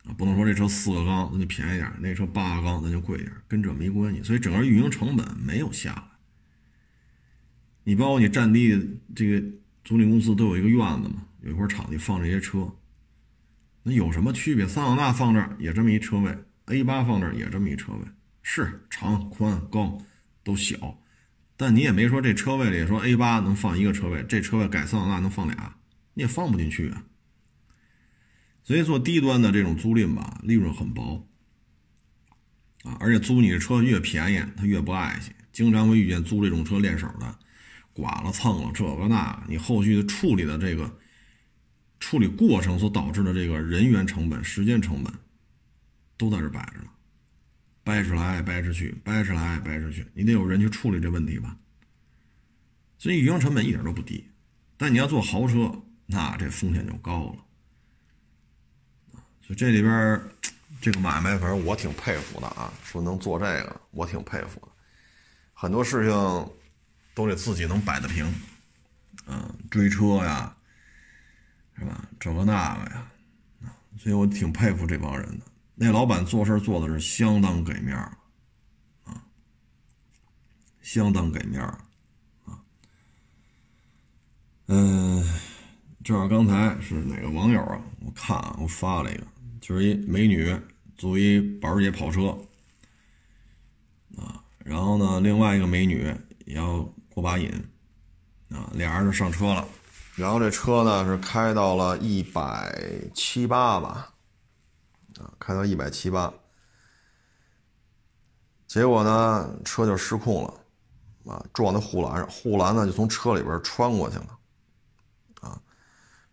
[0.04, 0.12] 啊！
[0.16, 4.22] 不能说这车四个缸那就便宜点那车八个缸那就贵点跟这没关系。
[4.22, 6.02] 所以整个运营成本没有下来。
[7.84, 9.46] 你包括你占地这个。
[9.86, 12.68] 租赁公司都有一个院子嘛，有一块场地放这些车，
[13.84, 14.66] 那有什么区别？
[14.66, 18.00] 桑塔纳放这儿也这么一车位，A 八放这儿也这么一车位，
[18.42, 19.96] 是长、宽、高
[20.42, 21.00] 都小，
[21.56, 25.76] 但你也没说这车位里说 A 八能放一个车位，这车位改桑塔纳能放俩，
[26.14, 27.04] 你也放不进去啊。
[28.64, 31.24] 所以做低端的这种租赁吧，利润很薄
[32.82, 37.38] 啊，而且租你的车越便宜，他越不爱惜，经常会遇见租这种车练手的。
[37.96, 40.90] 剐了蹭了这个那，你后续的处理的这个
[41.98, 45.12] 处理过程所导致的这个人员成本、时间成本，
[46.18, 46.90] 都在这摆着呢，
[47.82, 51.56] 掰扯来掰扯去，掰扯来掰扯去，你得有人去处理这问题吧。
[52.98, 54.28] 所以运营成本一点都不低，
[54.76, 55.72] 但你要做豪车，
[56.04, 57.36] 那这风险就高了。
[59.40, 60.20] 所以这里边
[60.80, 64.68] 这个买卖，反正我挺佩服的啊，说能做这个，我挺佩服的，
[65.54, 66.50] 很多事情。
[67.16, 68.30] 都得自己能摆得平，
[69.24, 70.54] 嗯，追车呀，
[71.78, 72.06] 是吧？
[72.20, 73.10] 这个那个呀，
[73.98, 75.46] 所以我挺佩服这帮人的。
[75.74, 78.18] 那老板做事做的是相当给面儿，
[79.04, 79.24] 啊，
[80.82, 81.78] 相当给面儿，
[82.44, 82.60] 啊，
[84.66, 85.24] 嗯，
[86.04, 87.80] 正好刚才是哪个网友啊？
[88.04, 89.26] 我看啊，我发了一个，
[89.62, 90.54] 就是一美女
[90.98, 92.38] 租一保时捷跑车，
[94.18, 96.14] 啊，然后呢，另外一个美女
[96.44, 96.86] 也要。
[97.16, 97.50] 过把瘾，
[98.50, 99.66] 啊，俩人就上车了，
[100.16, 102.78] 然后这车呢是开到了一百
[103.14, 104.12] 七八吧，
[105.18, 106.30] 啊，开到一百七八，
[108.66, 114.38] 结果呢车就失控了，啊，撞在护栏上，护栏呢就从车里边穿过去了，
[115.40, 115.58] 啊，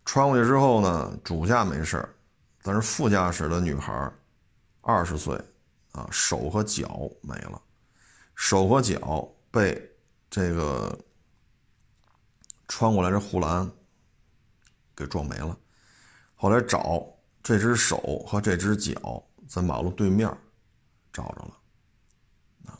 [0.03, 2.05] 穿过去之后呢，主驾没事
[2.61, 4.11] 但是副驾驶的女孩，
[4.81, 5.41] 二十岁，
[5.93, 7.61] 啊，手和脚没了，
[8.35, 9.89] 手和脚被。
[10.33, 10.97] 这个
[12.67, 13.69] 穿过来这护栏
[14.95, 15.55] 给撞没了，
[16.33, 17.05] 后来找
[17.43, 20.27] 这只手和这只脚在马路对面，
[21.11, 22.79] 找着了，啊，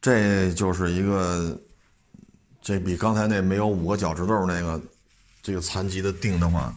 [0.00, 1.60] 这就是一个，
[2.60, 4.80] 这比刚才那没有五个脚趾头那个
[5.42, 6.72] 这个残疾的定的话，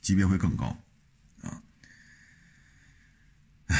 [0.00, 0.64] 级别会更高，
[1.44, 1.62] 啊，
[3.66, 3.76] 哎，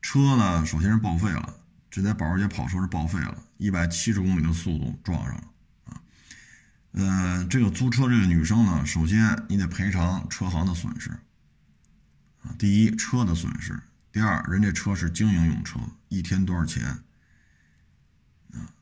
[0.00, 1.59] 车呢，首先是报废了，
[1.90, 5.44] 这台保时捷跑车是报废了，一百七十公里的速度撞上了
[5.86, 6.00] 啊。
[6.92, 11.10] 呃，这个租车这个女生呢，首先你得赔偿车行的损失
[12.42, 12.54] 啊。
[12.58, 13.74] 第一，车的损失；
[14.12, 17.02] 第二，人家车是经营用车，一天多少钱啊？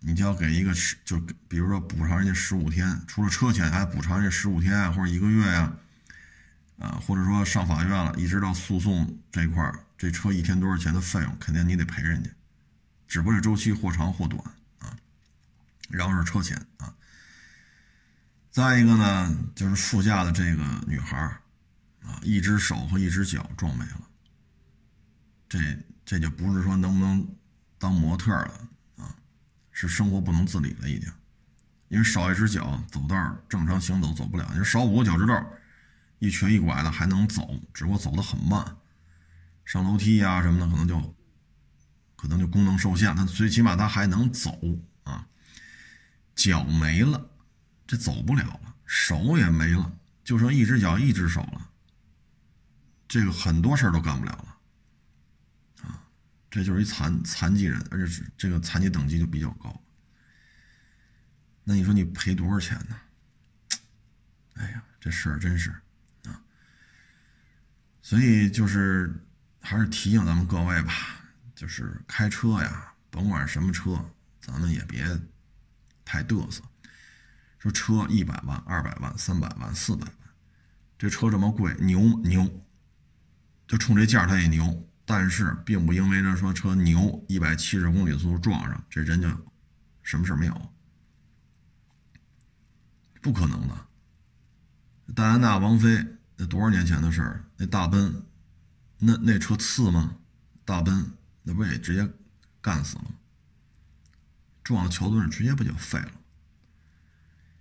[0.00, 5.72] 你就要给一个十，就比如说补偿人家十五天，除了车钱，还补偿人家十五天啊或者一个月呀，
[6.78, 12.30] 啊，或者说上法院了，一直到诉讼这块儿，这车一天多少钱的费用，肯定你得赔人家，
[13.08, 14.40] 只不过这周期或长或短
[14.78, 14.96] 啊。
[15.88, 16.94] 然后是车钱啊。
[18.50, 21.16] 再一个呢，就是副驾的这个女孩
[22.02, 24.00] 啊，一只手和一只脚撞没了。
[25.48, 25.58] 这
[26.04, 27.26] 这就不是说能不能
[27.78, 29.16] 当模特了啊，
[29.72, 31.10] 是生活不能自理了已经。
[31.88, 34.46] 因为少一只脚，走道正常行走走不了。
[34.54, 35.34] 你少五个脚趾头，
[36.18, 38.76] 一瘸一拐的还能走，只不过走得很慢。
[39.64, 41.14] 上楼梯呀什么的，可能就
[42.18, 43.16] 可能就功能受限。
[43.16, 44.60] 他最起码他还能走
[45.04, 45.26] 啊，
[46.34, 47.30] 脚没了。
[47.86, 49.90] 这走不了了，手也没了，
[50.22, 51.70] 就剩一只脚、一只手了。
[53.08, 56.04] 这个很多事儿都干不了了，啊，
[56.50, 59.82] 这就是一残残疾人，而且是这个残疾等级就比较高。
[61.64, 63.00] 那你说你赔多少钱呢？
[64.56, 65.70] 哎呀，这事儿真是
[66.24, 66.42] 啊。
[68.02, 69.26] 所以就是
[69.62, 71.17] 还是提醒咱们各位吧，
[71.58, 73.98] 就是开车呀，甭管什么车，
[74.40, 75.04] 咱们也别
[76.04, 76.62] 太嘚瑟。
[77.58, 80.14] 说车一百万、二百万、三百万、四百万，
[80.96, 82.48] 这车这么贵，牛牛，
[83.66, 84.88] 就冲这价它也牛。
[85.04, 89.28] 但是并不因为这说车牛，一百七十公里速度撞上，这人就
[90.04, 90.72] 什么事没有，
[93.20, 93.86] 不可能的。
[95.12, 96.06] 戴安娜王妃
[96.36, 97.44] 那多少年前的事儿？
[97.56, 98.24] 那大奔，
[98.98, 100.14] 那那车次吗？
[100.64, 101.17] 大奔
[101.48, 102.06] 那不也直接
[102.60, 103.10] 干死了吗？
[104.62, 106.12] 撞桥墩直接不就废了？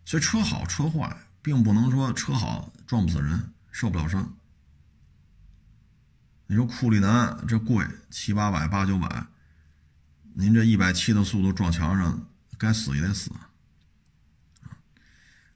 [0.04, 4.36] 所以车好车坏，并不能说车好撞不死人，受不了伤。
[6.48, 9.26] 你说库里南这贵七八百八九百，
[10.34, 12.28] 您这一百七的速度撞墙上，
[12.58, 13.32] 该死也得死。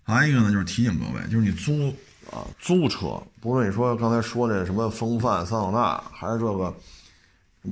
[0.04, 1.90] 还有一个呢，就是提醒各位，就是你租
[2.32, 6.74] 啊租车，不论你说刚才说的什么风范、桑塔纳，还是这个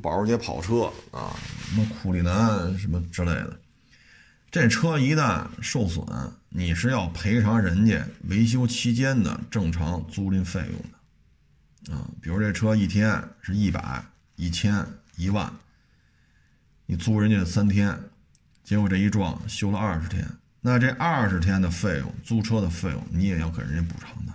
[0.01, 1.35] 保时捷跑车啊，
[1.65, 3.59] 什么库里南什么之类的。
[4.51, 6.05] 这车一旦受损，
[6.49, 10.79] 你是要赔偿人家维修期间的正常租赁费用
[11.83, 14.03] 的，啊，比如这车一天是一百、
[14.35, 14.85] 一千、
[15.15, 15.53] 一万，
[16.87, 17.95] 你租人家三天，
[18.63, 20.27] 结果这一撞修了二十天，
[20.61, 24.33] 那这二十天的费用，租车的费用你也要给人家补偿的，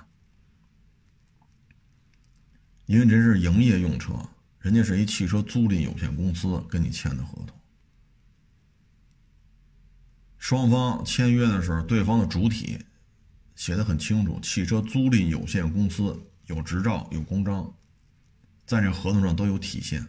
[2.87, 4.13] 因为这是营业用车，
[4.65, 7.55] 人家是一汽车租赁有限公司跟你签的合同。
[10.39, 12.79] 双方签约的时候，对方的主体
[13.55, 17.71] 写的很清楚，汽车租赁有限公司有执照、有公章，
[18.65, 20.09] 在这合同上都有体现。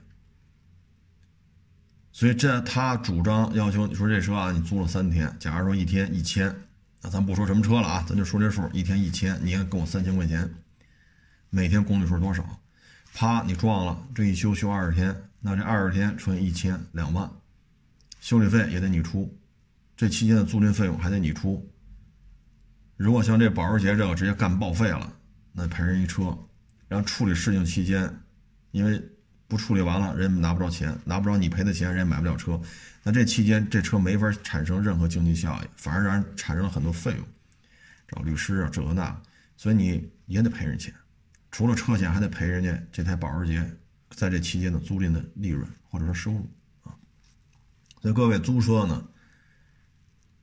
[2.13, 6.55] 所以这他主张要求你说这车啊，你租了三天，假如说一天一千，
[7.01, 10.49] 那咱不说什么车了啊，咱就说这数，一天一千，你给我三千块钱，
[11.49, 12.61] 每天公里数多少？
[13.15, 17.31] 啪，你撞了，这一修修二十天，那这二十天乘以一千，两万，
[18.19, 19.33] 修理费也得你出。
[19.95, 21.65] 这期间的租赁费用还得你出。
[22.97, 25.13] 如果像这保时捷这个直接干报废了，
[25.53, 26.37] 那赔人一车。
[26.89, 28.13] 然后处理事情期间，
[28.71, 29.01] 因为
[29.47, 32.59] 不处理完了，人拿不着钱，拿不着你赔的钱，人也买不了车。
[33.01, 37.25] 那这期间这车没法产生任何经济效益，反而让人产生了很多费用，
[38.09, 39.17] 找律师啊这个那，
[39.55, 40.93] 所以你也得赔人钱。
[41.55, 43.65] 除了车钱，还得赔人家这台保时捷
[44.09, 46.45] 在这期间的租赁的利润或者说收入
[46.83, 46.91] 啊。
[48.01, 49.07] 所以各位租车呢。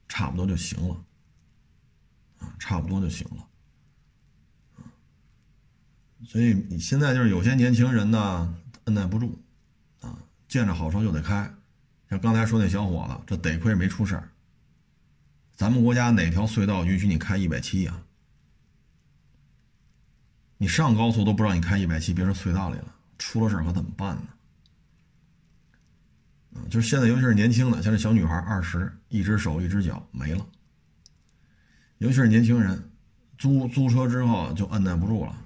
[0.08, 0.94] 差不多就行了，
[2.38, 4.84] 啊，差不多就行了，
[6.26, 8.54] 所以你现在就是有些年轻人呢，
[8.84, 9.42] 按耐不住，
[10.00, 11.50] 啊，见着好车就得开，
[12.10, 14.30] 像刚才说那小伙子，这得亏没出事儿。
[15.56, 18.02] 咱们国家哪条隧道允许你开一百七呀？
[20.62, 24.22] 你上高速都不让你开一百七，别说隧道里了，出了事可怎么办呢？
[26.70, 30.46] 就是现在，尤其是年轻的，像这小女孩，二十，一只手一只脚没了。
[31.98, 32.92] 尤其是年轻人，
[33.38, 35.36] 租租车之后就按耐不住了。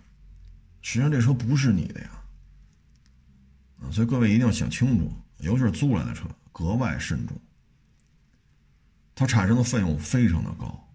[0.82, 2.10] 实际上这车不是你的呀，
[3.80, 7.34] 啊，所以各位一定要想清楚，尤其是租来的车，格外慎重。
[9.14, 10.85] 它产生的费用非常的高。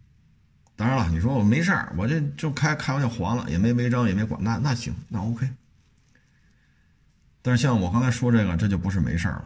[0.81, 5.47] 当然了，你说我没事儿，我这就开开玩笑还了，也没违章，也没管，那那行，那 OK。
[7.43, 9.43] 但是像我刚才说这个，这就不是没事儿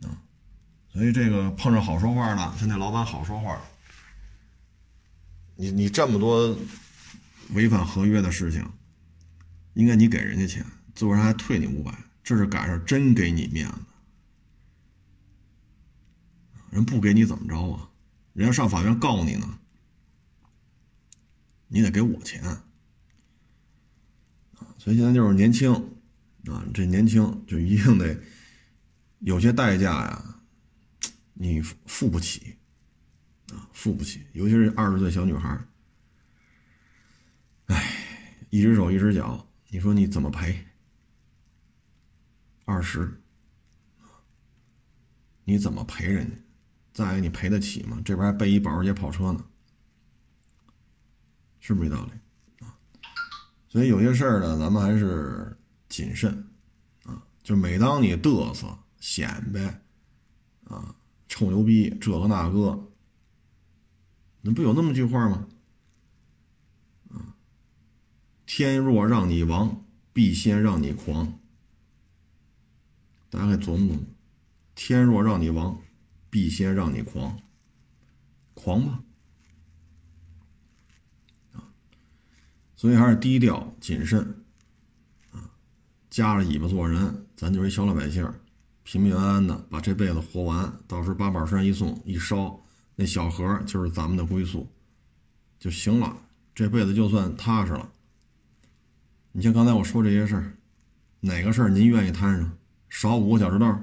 [0.00, 0.16] 了，啊，
[0.88, 3.60] 所以这个碰着好说话的，现在老板好说话，
[5.54, 6.56] 你你这么多
[7.50, 8.66] 违反合约的事情，
[9.74, 10.64] 应该你给人家钱，
[10.94, 11.92] 最后人还退你五百，
[12.24, 13.76] 这是赶上真给你面子，
[16.70, 17.90] 人不给你怎么着啊？
[18.32, 19.58] 人家上法院告你呢。
[21.68, 22.64] 你得给我钱啊！
[24.78, 25.72] 所以现在就是年轻
[26.46, 28.16] 啊，这年轻就一定得
[29.18, 30.40] 有些代价呀，
[31.34, 32.56] 你付不起
[33.52, 34.24] 啊，付不起。
[34.32, 35.58] 尤其是二十岁小女孩，
[37.66, 37.96] 哎，
[38.50, 40.64] 一只手一只脚，你说你怎么赔？
[42.64, 43.20] 二十，
[45.44, 46.36] 你怎么赔人家？
[46.92, 48.00] 再一个，你赔得起吗？
[48.04, 49.44] 这边还背一保时捷跑车呢。
[51.60, 52.78] 是不是这道理啊？
[53.68, 55.56] 所以有些事儿呢，咱们还是
[55.88, 56.48] 谨慎
[57.04, 57.22] 啊。
[57.42, 59.82] 就每当你嘚瑟、显摆
[60.64, 60.94] 啊、
[61.28, 62.88] 臭牛逼这个那个，
[64.42, 65.46] 那不有那么句话吗？
[67.10, 67.34] 啊，
[68.46, 71.38] 天若让你亡，必先让你狂。
[73.28, 73.98] 大家可以琢磨琢磨，
[74.74, 75.80] 天若让你亡，
[76.30, 77.40] 必先让你狂，
[78.54, 79.02] 狂吧。
[82.76, 84.20] 所以还是低调谨慎，
[85.32, 85.50] 啊，
[86.10, 88.30] 夹着尾巴做人，咱就是一小老百姓，
[88.82, 92.62] 平平安安的把这辈子活完，到时候八宝山一送一烧，
[92.94, 94.70] 那小盒就是咱们的归宿，
[95.58, 96.14] 就行了，
[96.54, 97.90] 这辈子就算踏实了。
[99.32, 100.56] 你像刚才我说这些事儿，
[101.20, 102.52] 哪个事儿您愿意摊上？
[102.90, 103.80] 少五个小时道，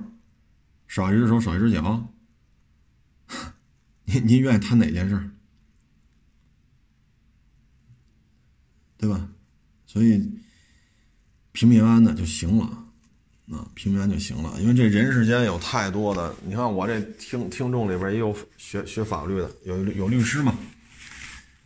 [0.88, 2.08] 少一只手少一只脚，
[4.06, 5.30] 您您愿意摊哪件事儿？
[9.04, 9.28] 对吧？
[9.86, 10.18] 所以
[11.52, 12.64] 平平安安的就行了，
[13.52, 14.58] 啊，平平安就行了。
[14.62, 20.56] 因为这人世间有太多的，你看我这听听众里边也有学学法律的，有有律师嘛，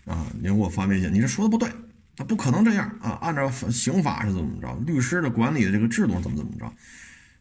[0.06, 1.70] 啊，您给我发微信，你这说的不对，
[2.16, 6.74] 他不可能这样啊，按照刑法是怎么着，律师的管理的这个制度怎么怎么着，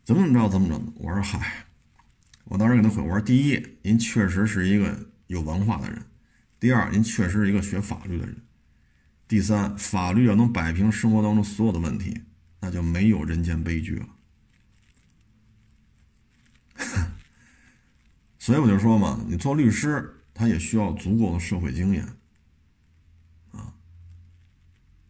[0.05, 0.79] 怎么怎么着怎么着。
[0.97, 1.65] 我说嗨，
[2.45, 4.95] 我当时给他回，我说第一，您确实是一个
[5.29, 5.99] 有文化的人；
[6.61, 8.37] 第二，您确实是一个学法律的人。
[9.29, 12.21] 第三，法律要能摆平生活当中所有的问题，
[12.61, 14.07] 那就没有人间悲剧了。
[18.39, 22.07] 所以我就说嘛，你做律师，他也需要足够的社会经验，
[23.51, 23.75] 啊，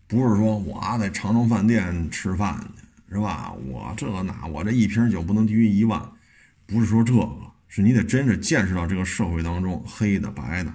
[0.07, 2.73] 不是说我在长城饭店吃饭，
[3.11, 3.53] 是吧？
[3.53, 6.11] 我这个那，我这一瓶酒不能低于一万，
[6.65, 10.73] 不是说这个，是你得真是见识到这个社会当中黑的白的。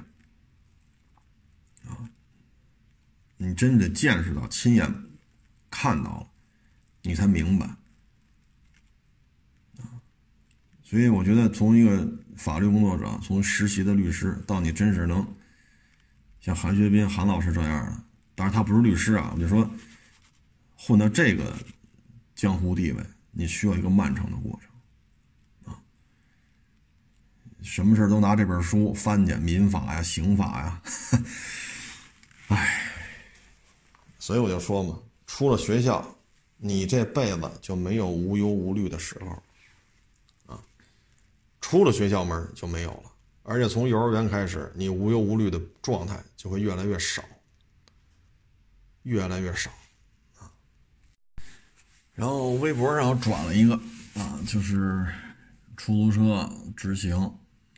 [3.44, 4.88] 你真的见识到、亲眼
[5.72, 6.28] 看到了，
[7.02, 7.66] 你才明白
[9.80, 9.98] 啊！
[10.84, 15.28] 所以我觉得，从一个法律工作者，从实习的律师，到你真是能
[16.40, 18.04] 像韩学斌韩老师这样的，
[18.36, 19.68] 当然他不是律师啊，我就说
[20.78, 21.58] 混到这个
[22.36, 25.82] 江湖地位，你需要一个漫长的过程啊！
[27.64, 30.82] 什么事都拿这本书翻去，民法呀、刑法呀，
[32.50, 33.01] 哎。
[34.22, 36.16] 所以我就说嘛，出了学校，
[36.58, 40.62] 你这辈子就没有无忧无虑的时候，啊，
[41.60, 43.12] 出了学校门就没有了。
[43.42, 47.24] 而且从幼儿园开始，你无忧无虑的状态就会越来越少，
[49.02, 49.72] 越来越少，
[50.38, 50.46] 啊。
[52.14, 53.74] 然后微博上转了一个
[54.14, 55.12] 啊，就是
[55.76, 56.48] 出租车
[56.78, 57.18] 直行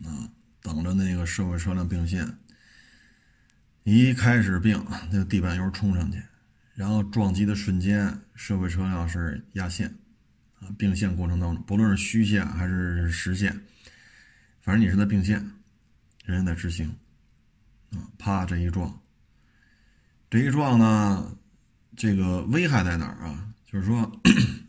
[0.03, 0.27] 啊，
[0.61, 2.37] 等着那个社会车辆并线，
[3.83, 6.21] 一开始并，那个地板油冲上去。
[6.73, 9.87] 然后撞击的瞬间，社会车辆是压线，
[10.59, 13.51] 啊，并线过程当中，不论是虚线还是实线，
[14.59, 15.35] 反正你是在并线，
[16.25, 16.89] 人家在直行，
[17.91, 18.99] 啊，啪这一撞，
[20.31, 21.37] 这一撞呢，
[21.95, 23.53] 这个危害在哪儿啊？
[23.67, 24.11] 就是说，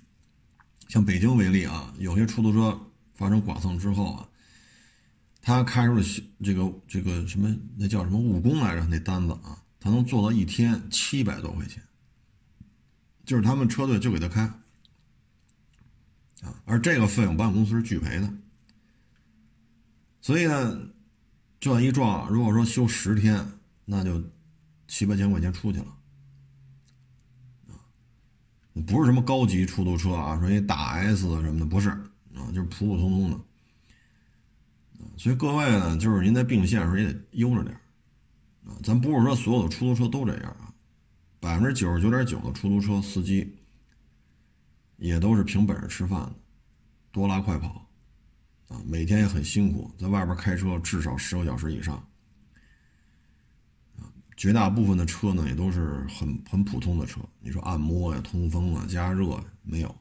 [0.89, 2.79] 像北京为例啊，有些出租车
[3.15, 4.29] 发生剐蹭之后啊，
[5.41, 6.03] 他开出的
[6.43, 8.85] 这个这个什么那叫什么误工来着？
[8.85, 11.83] 那单子啊，他能做到一天七百多块钱。
[13.25, 14.43] 就是他们车队就给他开，
[16.43, 18.33] 啊，而这个费用保险公司是拒赔的，
[20.21, 20.89] 所以呢，
[21.59, 23.47] 这一撞，如果说修十天，
[23.85, 24.23] 那就
[24.87, 25.87] 七八千块钱出去了，
[28.87, 33.41] 不是什么高级出租车啊，说一大 S 什么的，不是啊，就是普普通通的。
[35.17, 37.75] 所以各位呢，就是您在并线的时候也得悠着点
[38.67, 38.75] 啊。
[38.83, 40.74] 咱不是说所有的出租车都这样啊，
[41.45, 43.55] 百分之九十九点九的出租车司机
[44.97, 46.35] 也都是凭本事吃饭的，
[47.13, 47.87] 多拉快跑
[48.69, 52.03] 啊，每天也很辛苦，在外边开车至少十个小时以上。
[54.39, 57.21] 绝大部分的车呢，也都是很很普通的车。
[57.41, 59.95] 你说按摩呀、通风啊、加热呀，没有，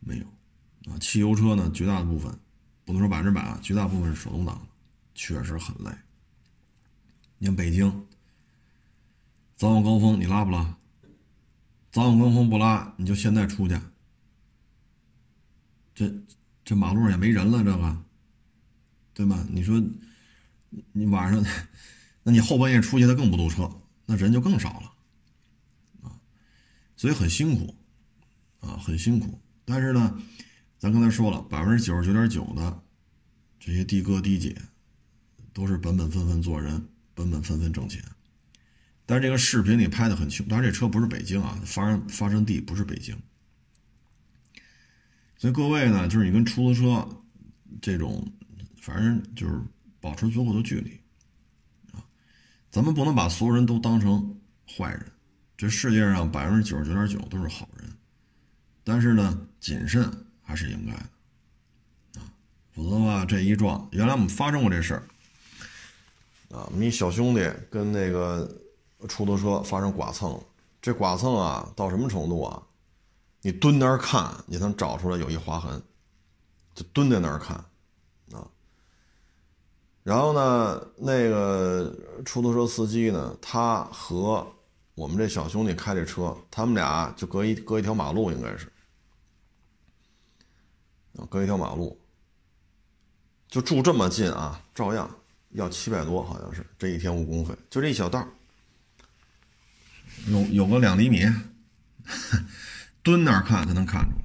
[0.00, 0.26] 没有。
[0.92, 2.30] 啊，汽油车呢，绝大部分
[2.84, 4.68] 不能说百分之百啊，绝大部分是手动挡，
[5.14, 5.90] 确实很累。
[7.38, 8.06] 你看北京，
[9.56, 10.78] 早晚高峰你拉不拉？
[11.90, 13.78] 早晚高峰不拉，你就现在出去，
[15.94, 16.12] 这
[16.64, 18.04] 这马路上也没人了，这个，
[19.14, 19.46] 对吧？
[19.50, 19.82] 你说
[20.92, 21.44] 你晚上。
[22.26, 23.70] 那你后半夜出去，他更不堵车，
[24.06, 24.94] 那人就更少了，
[26.00, 26.18] 啊，
[26.96, 27.76] 所以很辛苦，
[28.60, 29.38] 啊，很辛苦。
[29.66, 30.18] 但是呢，
[30.78, 32.82] 咱刚才说了，百分之九十九点九的
[33.60, 34.56] 这些的哥的姐，
[35.52, 38.02] 都是本本分分做人，本本分分挣钱。
[39.06, 43.16] 但是这个视频里拍的很清，当然这车不是北京啊，发生发生地不是北京。
[45.36, 47.06] 所以各位呢，就是你跟出租车
[47.82, 48.26] 这种，
[48.80, 49.60] 反正就是
[50.00, 50.98] 保持足够的距离
[51.92, 52.00] 啊。
[52.70, 55.12] 咱们不能把所有人都当成坏人，
[55.56, 57.90] 这世界上百分之九十九点九都是好人，
[58.82, 62.32] 但是呢，谨慎还是应该的啊，
[62.72, 65.06] 否则的话，这一撞，原来我们发生过这事儿
[66.48, 68.63] 啊，我们一小兄弟跟那个
[69.08, 70.40] 出租车发生剐蹭，
[70.80, 72.62] 这剐蹭啊，到什么程度啊？
[73.42, 75.82] 你蹲那儿看，你能找出来有一划痕，
[76.74, 77.56] 就蹲在那儿看
[78.32, 78.48] 啊。
[80.02, 81.94] 然后呢，那个
[82.24, 84.46] 出租车司机呢，他和
[84.94, 88.70] 我们这小兄弟开这车，他们俩就隔一隔一条马路，应该是
[91.18, 91.98] 啊，隔一条马路，
[93.48, 95.10] 就住这么近啊，照样
[95.50, 98.26] 要七百多，好像是这一天误工费，就这一小道，
[100.28, 101.20] 有有个两厘米，
[103.02, 104.24] 蹲那儿看才能看出来。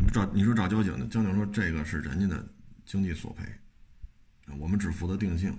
[0.00, 2.46] 你找你说找交警的，交警说这个是人家的
[2.84, 3.44] 经济索赔。
[4.58, 5.56] 我们只负责定性，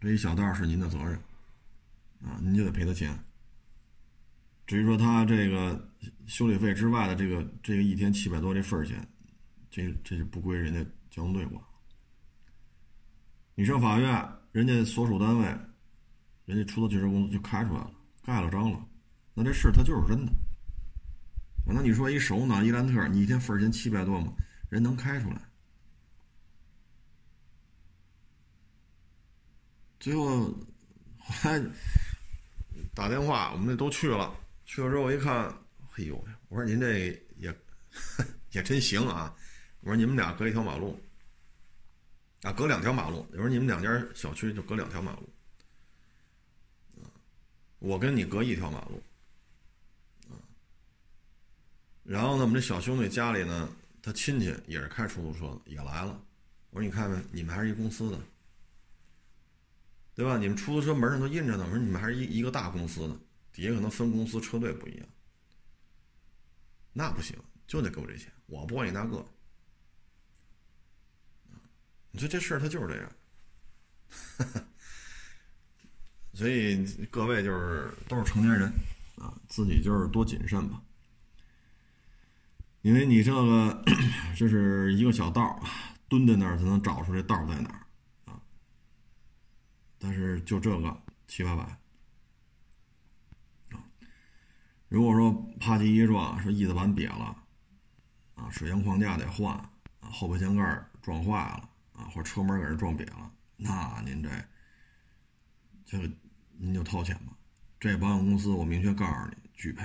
[0.00, 1.14] 这一小道是您的责任，
[2.22, 3.18] 啊，您就得赔他钱。
[4.64, 5.90] 至于说他这个
[6.26, 9.04] 修理费之外的这个这个一天七百多这份儿钱，
[9.70, 10.80] 这这就不归人家
[11.10, 11.60] 交通队管。
[13.56, 15.58] 你上法院，人家所属单位，
[16.46, 17.90] 人家出租汽车公司就开出来了，
[18.24, 18.88] 盖了章了，
[19.34, 20.32] 那这事他就是真的。
[21.66, 24.32] 那你说一手挡伊兰特，你一天份儿钱七百多吗？
[24.70, 25.40] 人能开出来？
[29.98, 30.46] 最后
[31.18, 31.60] 后来
[32.94, 34.32] 打电话，我们那都去了。
[34.64, 35.52] 去了之后我一看，
[35.96, 36.98] 哎呦，我说您这
[37.38, 37.54] 也
[38.52, 39.34] 也真行啊！
[39.80, 40.96] 我说你们俩隔一条马路
[42.42, 43.26] 啊，隔两条马路。
[43.32, 45.28] 我说你们两家小区就隔两条马路
[47.78, 49.02] 我跟你隔一条马路
[52.04, 53.68] 然后呢，我们这小兄弟家里呢，
[54.02, 56.22] 他亲戚也是开出租车的，也来了。
[56.70, 58.20] 我说你看看，你们还是一公司的。
[60.14, 60.38] 对吧？
[60.38, 61.64] 你们出租车门上都印着呢。
[61.64, 63.14] 我说你们还是一一个大公司的，
[63.52, 65.06] 底下可能分公司车队不一样。
[66.94, 69.26] 那不行，就得给我这钱，我不管你那个。
[72.12, 73.12] 你说这事儿他就是这样，
[76.36, 78.70] 所以各位就是都是成年人
[79.16, 80.82] 啊，自己就是多谨慎吧。
[82.82, 83.82] 因为你这个
[84.36, 85.58] 这是一个小道
[86.10, 87.86] 蹲在那儿才能找出这道在哪儿
[88.30, 88.38] 啊。
[89.98, 91.62] 但是就这个七八百
[93.70, 93.82] 啊！
[94.88, 97.34] 如果说啪叽一撞，说翼子板瘪了
[98.34, 99.54] 啊，水箱框架得换
[100.00, 104.28] 啊，后备箱盖撞坏了啊，或车门给人撞瘪了，那您这
[105.86, 106.08] 这个
[106.58, 107.32] 您就掏钱吧。
[107.78, 109.84] 这保险公司我明确告诉你，拒赔！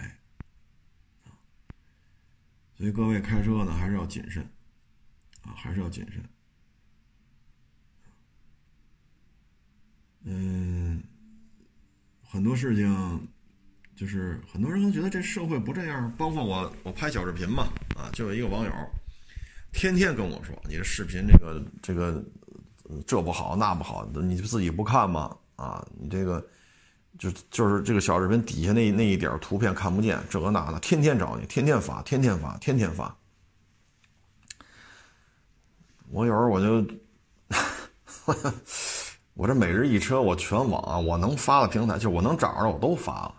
[2.78, 4.42] 所以各位开车呢，还是要谨慎
[5.44, 6.24] 啊，还是要谨慎。
[10.24, 11.04] 嗯，
[12.24, 13.28] 很多事情
[13.96, 17.64] 就是很多人都觉得这社会不这样，包括我，我拍小视频嘛，
[17.96, 18.72] 啊，就有一个网友
[19.72, 22.24] 天天跟我说：“你这视频这个这个
[23.06, 25.38] 这不好那不好，你自己不看吗？
[25.56, 26.46] 啊，你这个
[27.22, 33.16] 就就是这个小视频底下那那一点图片看不见，这个那的，天天找你，天天发，天天发，天天发。”
[36.10, 36.84] 我有时候我就。
[39.34, 43.36] 我这每日一车，我全网，我能发的平台，就我能找着，我都发了。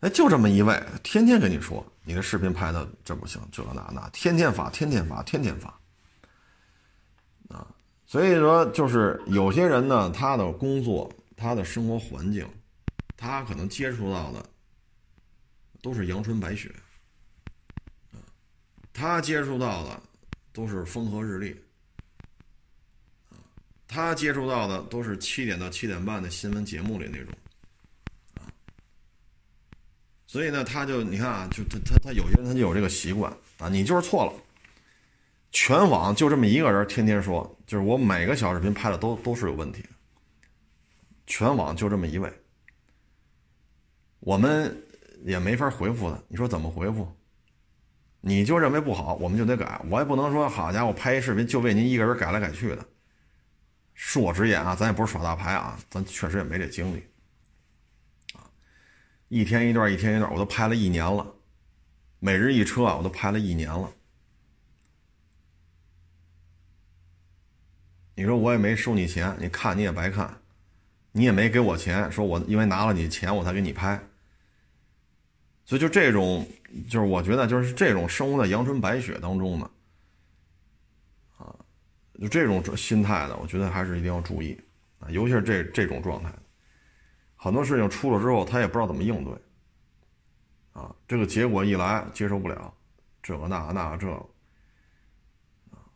[0.00, 5.68] 哎，就这么一位，天天跟你说你的视频拍的这不行，这那那，天天发，天天发，天天发，
[7.48, 7.66] 啊，
[8.04, 12.46] 所以说就是有些人呢，他的工作，他的生活环境，
[13.20, 14.42] 他可能接触到的
[15.82, 16.74] 都是阳春白雪，
[18.94, 20.02] 他接触到的
[20.54, 21.54] 都是风和日丽，
[23.86, 27.34] 他接触到的都是七点到七点半的新闻节目里那种。
[30.26, 34.32] 所以呢，他就你看啊，就他他他有些人他就有这个习惯啊，你就是错了。
[35.52, 39.84] 全网就这么一个人，天天说，就是我每个小视频拍的都都是有问题。
[41.26, 42.32] 全网就这么一位，
[44.20, 44.74] 我们
[45.24, 46.18] 也没法回复他。
[46.28, 47.10] 你说怎么回复？
[48.22, 49.80] 你就认为不好，我们就得改。
[49.88, 52.86] 我也不能说好家伙，拍一视频就为您一个人改来改去的。
[53.96, 57.02] 恕我直言啊，咱也不是耍大牌啊，咱确实也没这精力。
[58.34, 58.44] 啊
[59.28, 61.34] 一天一段，一天一段，我都拍了一年了。
[62.18, 63.90] 每日一车啊，我都拍了一年了。
[68.14, 70.42] 你说我也没收你钱，你看你也白看，
[71.12, 73.98] 你也没给我钱，说我因为拿了你钱我才给你拍。
[75.70, 76.44] 所以就这种，
[76.88, 79.70] 就是我觉得就是这种生活在阳春白雪当中的，
[81.36, 81.54] 啊，
[82.20, 84.60] 就这种心态的，我觉得还是一定要注意
[84.98, 86.34] 啊，尤其是这这种状态。
[87.36, 89.32] 很多事情出了之后，他也不知道怎么应对，
[90.72, 92.74] 啊，这个结果一来接受不了，
[93.22, 94.10] 这个那个那个这，
[95.70, 95.86] 啊，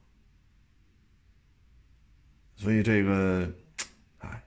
[2.54, 3.50] 所以这个，
[4.18, 4.40] 哎，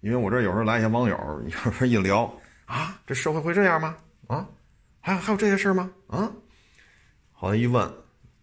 [0.00, 2.34] 因为我这有时候来一些网友，有时候一聊
[2.64, 3.94] 啊，这社会会这样吗？
[4.26, 4.48] 啊，
[5.00, 5.92] 还还有这些事吗？
[6.08, 6.32] 啊，
[7.32, 7.92] 好像一问，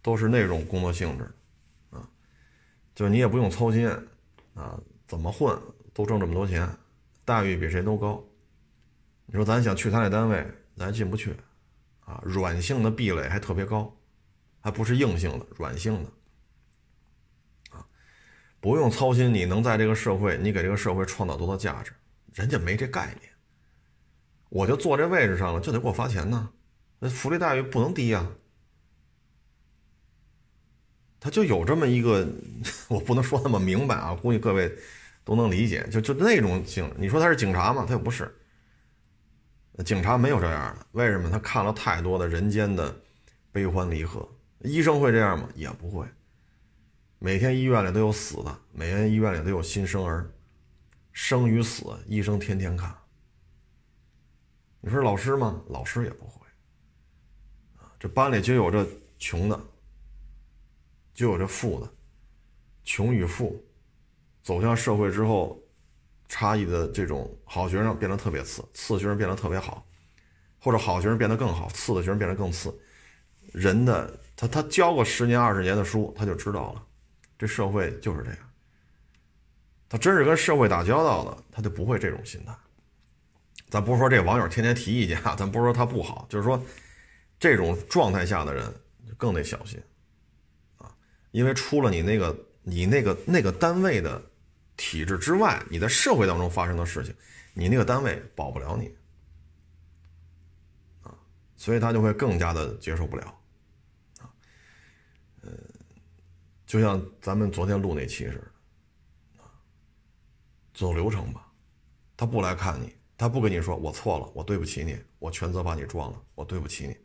[0.00, 1.30] 都是那种工作性质，
[1.90, 2.08] 啊，
[2.94, 3.88] 就你也不用操心，
[4.54, 5.58] 啊，怎么混
[5.92, 6.68] 都挣这么多钱。
[7.26, 8.22] 待遇比谁都高，
[9.26, 11.34] 你说咱想去他那单位，咱进不去，
[12.00, 13.94] 啊，软性的壁垒还特别高，
[14.60, 16.10] 还不是硬性的，软性的，
[17.70, 17.86] 啊，
[18.60, 21.92] 不用操心你能在这个社会，你给这个社会创造多大价值，
[22.34, 23.33] 人家没这概念。
[24.54, 26.48] 我就坐这位置上了，就得给我发钱呢，
[27.00, 28.24] 那福利待遇不能低呀，
[31.18, 32.24] 他就有这么一个，
[32.86, 34.72] 我不能说那么明白啊，估计各位。
[35.26, 37.86] 都能理解，就就那种警，你说他是警察吗？
[37.88, 38.30] 他又不是。
[39.82, 41.30] 警察没有这样的，为什么？
[41.30, 42.94] 他看了太多的人间的
[43.50, 44.28] 悲欢离合。
[44.58, 45.48] 医生会这样吗？
[45.54, 46.06] 也不会。
[47.18, 50.30] 每天医院里都有死的，每天医院里都有新生儿，
[51.14, 52.94] 生与死，医生天天看。
[54.84, 55.62] 你说老师吗？
[55.70, 56.46] 老师也不会。
[57.98, 58.86] 这班里就有这
[59.18, 59.58] 穷的，
[61.14, 61.90] 就有这富的，
[62.84, 63.64] 穷与富。
[64.42, 65.58] 走向社会之后，
[66.28, 69.86] 差异的这种好学生变得特别次，次学生变得特别好，
[70.58, 72.78] 或者好学生变得更好，次的学生变得更次。
[73.54, 76.86] 人的他他教个十年二十年的书，他就知道了，
[77.38, 78.38] 这社会就是这样。
[79.88, 82.54] 他真是跟社会打交道的，他就不会这种心态。
[83.74, 86.62] 咱不是说这网友天天提意见啊， 咱不是说他不好，就是说
[87.40, 88.72] 这种状态下的人
[89.16, 89.82] 更得小心
[90.78, 90.94] 啊，
[91.32, 94.22] 因为出了你那个你那个那个单位的。
[94.76, 97.14] 体制之外，你在社会当中发生的事情，
[97.52, 98.92] 你那个单位保不了你
[101.04, 101.14] 啊，
[101.54, 103.38] 所以他就会更加的接受不了
[104.18, 104.26] 啊。
[105.42, 105.52] 呃，
[106.66, 109.46] 就像咱们昨天录那期似的啊，
[110.74, 111.46] 走流程吧，
[112.16, 116.96] 他不来看你，他不跟你说我错了，我对不起你，我全责把你撞了，我对不起你，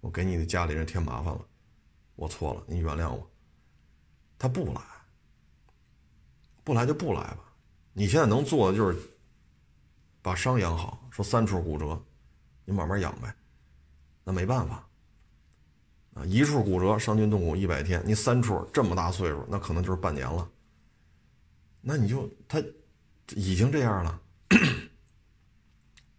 [0.00, 1.40] 我给你的家里人添麻烦了，
[2.16, 3.30] 我错了，你原谅我，
[4.38, 4.80] 他不来。
[6.62, 7.52] 不来就不来吧，
[7.92, 8.98] 你现在能做的就是
[10.22, 11.06] 把伤养好。
[11.10, 12.02] 说三处骨折，
[12.64, 13.34] 你慢慢养呗，
[14.24, 14.88] 那没办法
[16.14, 16.24] 啊。
[16.24, 20.50] 一处骨折伤筋动骨一百天，你三处这么大岁数，那可能就是半年了。
[21.82, 22.58] 那你就他
[23.34, 24.22] 已经这样了，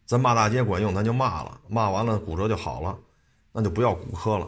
[0.05, 2.97] 咱骂大街管用，咱就骂了，骂完了骨折就好了，
[3.51, 4.47] 那就不要骨科了，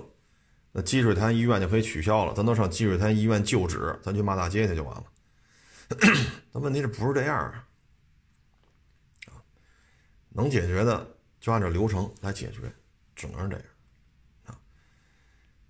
[0.72, 5.04] 那积水潭医院就可以取消了，咱都上积水潭医院就诊，咱去骂大街去就完了。
[6.52, 7.66] 但问题是不是这样啊？
[10.30, 11.08] 能解决的
[11.40, 12.72] 就按照流程来解决，
[13.16, 13.66] 只能是这样
[14.46, 14.60] 啊。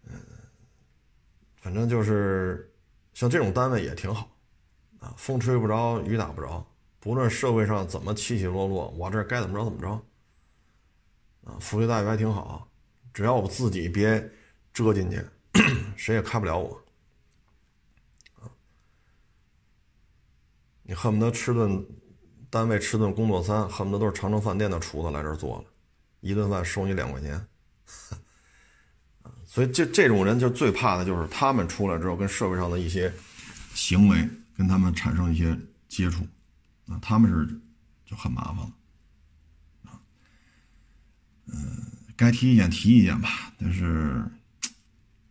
[0.03, 0.19] 嗯，
[1.55, 2.69] 反正就是
[3.13, 4.29] 像这种单位也挺好
[4.99, 6.65] 啊，风吹不着，雨打不着，
[7.07, 9.89] 不论社会上怎么起起落落，我这该怎么着怎么着
[11.49, 11.55] 啊。
[11.57, 12.69] 福利待遇还挺好，
[13.13, 14.29] 只要我自己别
[14.73, 15.25] 折进去，
[15.95, 16.83] 谁也开不了我。
[20.83, 21.81] 你恨不得吃顿
[22.49, 25.63] 单位吃顿工作餐，恨不得都是长城饭店的厨子来这儿做了，
[26.19, 27.47] 一顿饭收你两块钱。
[29.45, 33.09] 所以这这种人就最怕的就是他们出来之后跟社会上的一些
[33.73, 34.27] 行为
[34.57, 36.27] 跟他们产生一些接触，
[36.87, 37.61] 啊，他们是
[38.05, 38.73] 就很麻烦了，
[39.83, 39.99] 啊，
[41.47, 44.25] 嗯，该提意见提意见吧，但是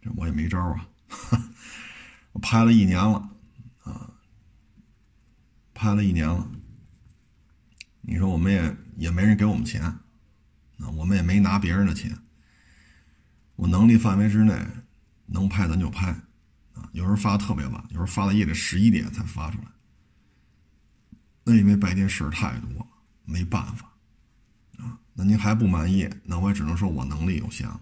[0.02, 0.88] 这我也没招啊，
[2.32, 3.30] 我拍了一年了，
[3.84, 4.12] 啊，
[5.72, 6.50] 拍了一年了，
[8.02, 10.00] 你说我们也也没人给我们钱，啊，
[10.94, 12.16] 我们也没拿别人的钱。
[13.54, 14.54] 我能力范围之内，
[15.24, 16.10] 能拍咱就拍，
[16.74, 19.68] 啊，有时候发的特别晚，有时候发到夜里十一点才发出来。
[21.48, 22.86] 那因为白天事儿太多了，
[23.24, 23.88] 没办法，
[24.78, 27.80] 啊，那您还不满意，那我也只能说我能力有限了。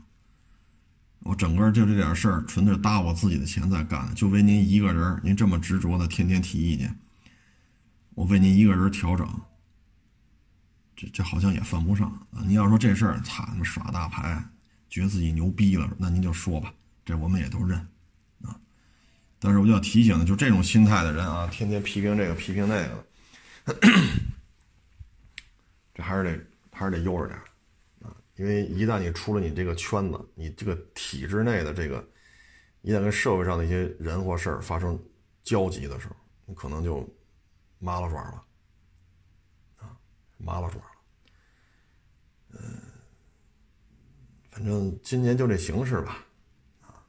[1.21, 6.95] 我整个就这点事儿，纯粹搭我自己的钱在干，就为您一个人，您这么执着的天天提意见，
[8.11, 9.27] 我为您一个人调整，
[10.95, 12.43] 这这好像也犯不上啊。
[12.43, 14.45] 您要说这事儿，操他妈耍大牌。
[14.91, 16.73] 觉得自己牛逼了，那您就说吧，
[17.05, 17.77] 这我们也都认，
[18.43, 18.55] 啊。
[19.41, 23.05] 但是我就要提醒，就这种心态的人啊，天天批评这个批评那个，
[25.95, 27.39] 这还是得还是得悠着点
[28.03, 28.15] 啊。
[28.37, 32.07] 因为一旦你出了你这个圈子，你这个体制内的这个，
[32.83, 35.03] 一旦跟社会上的一些人或事儿发生
[35.43, 37.09] 交集的时候，你可能就
[37.79, 38.45] 麻了爪了，
[39.77, 39.97] 啊，
[40.37, 40.87] 麻了爪了，
[42.51, 42.59] 嗯。
[44.51, 46.25] 反正今年就这形势吧，
[46.83, 47.03] 啊，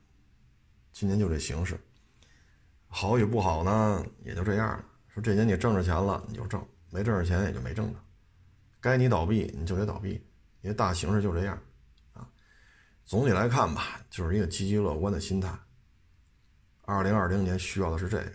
[0.91, 1.79] 今年就这形势，
[2.87, 4.83] 好与不好呢，也就这样了。
[5.15, 6.59] 说这年你挣着钱了，你就挣；
[6.89, 7.99] 没挣着钱，也就没挣着。
[8.81, 10.21] 该你倒闭，你就得倒闭，
[10.59, 11.57] 因为大形势就这样，
[12.11, 12.29] 啊。
[13.05, 15.57] 总体来看吧，就是一个积极乐观的心态。
[16.81, 18.31] 二零二零年需要的是这个，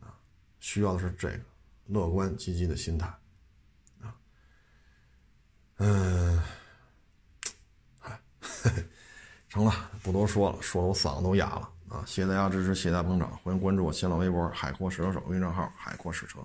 [0.00, 0.18] 啊，
[0.58, 1.40] 需要的是这个
[1.86, 3.06] 乐观积极的心态，
[4.02, 4.12] 啊，
[5.76, 6.42] 嗯。
[9.48, 9.72] 成了，
[10.02, 11.72] 不多说了，说的我嗓子都哑了
[12.04, 16.40] 谢谢大家支持，谢谢大家捧场，欢迎关注我新浪微博“海阔试车手”微信账号“海阔试车”。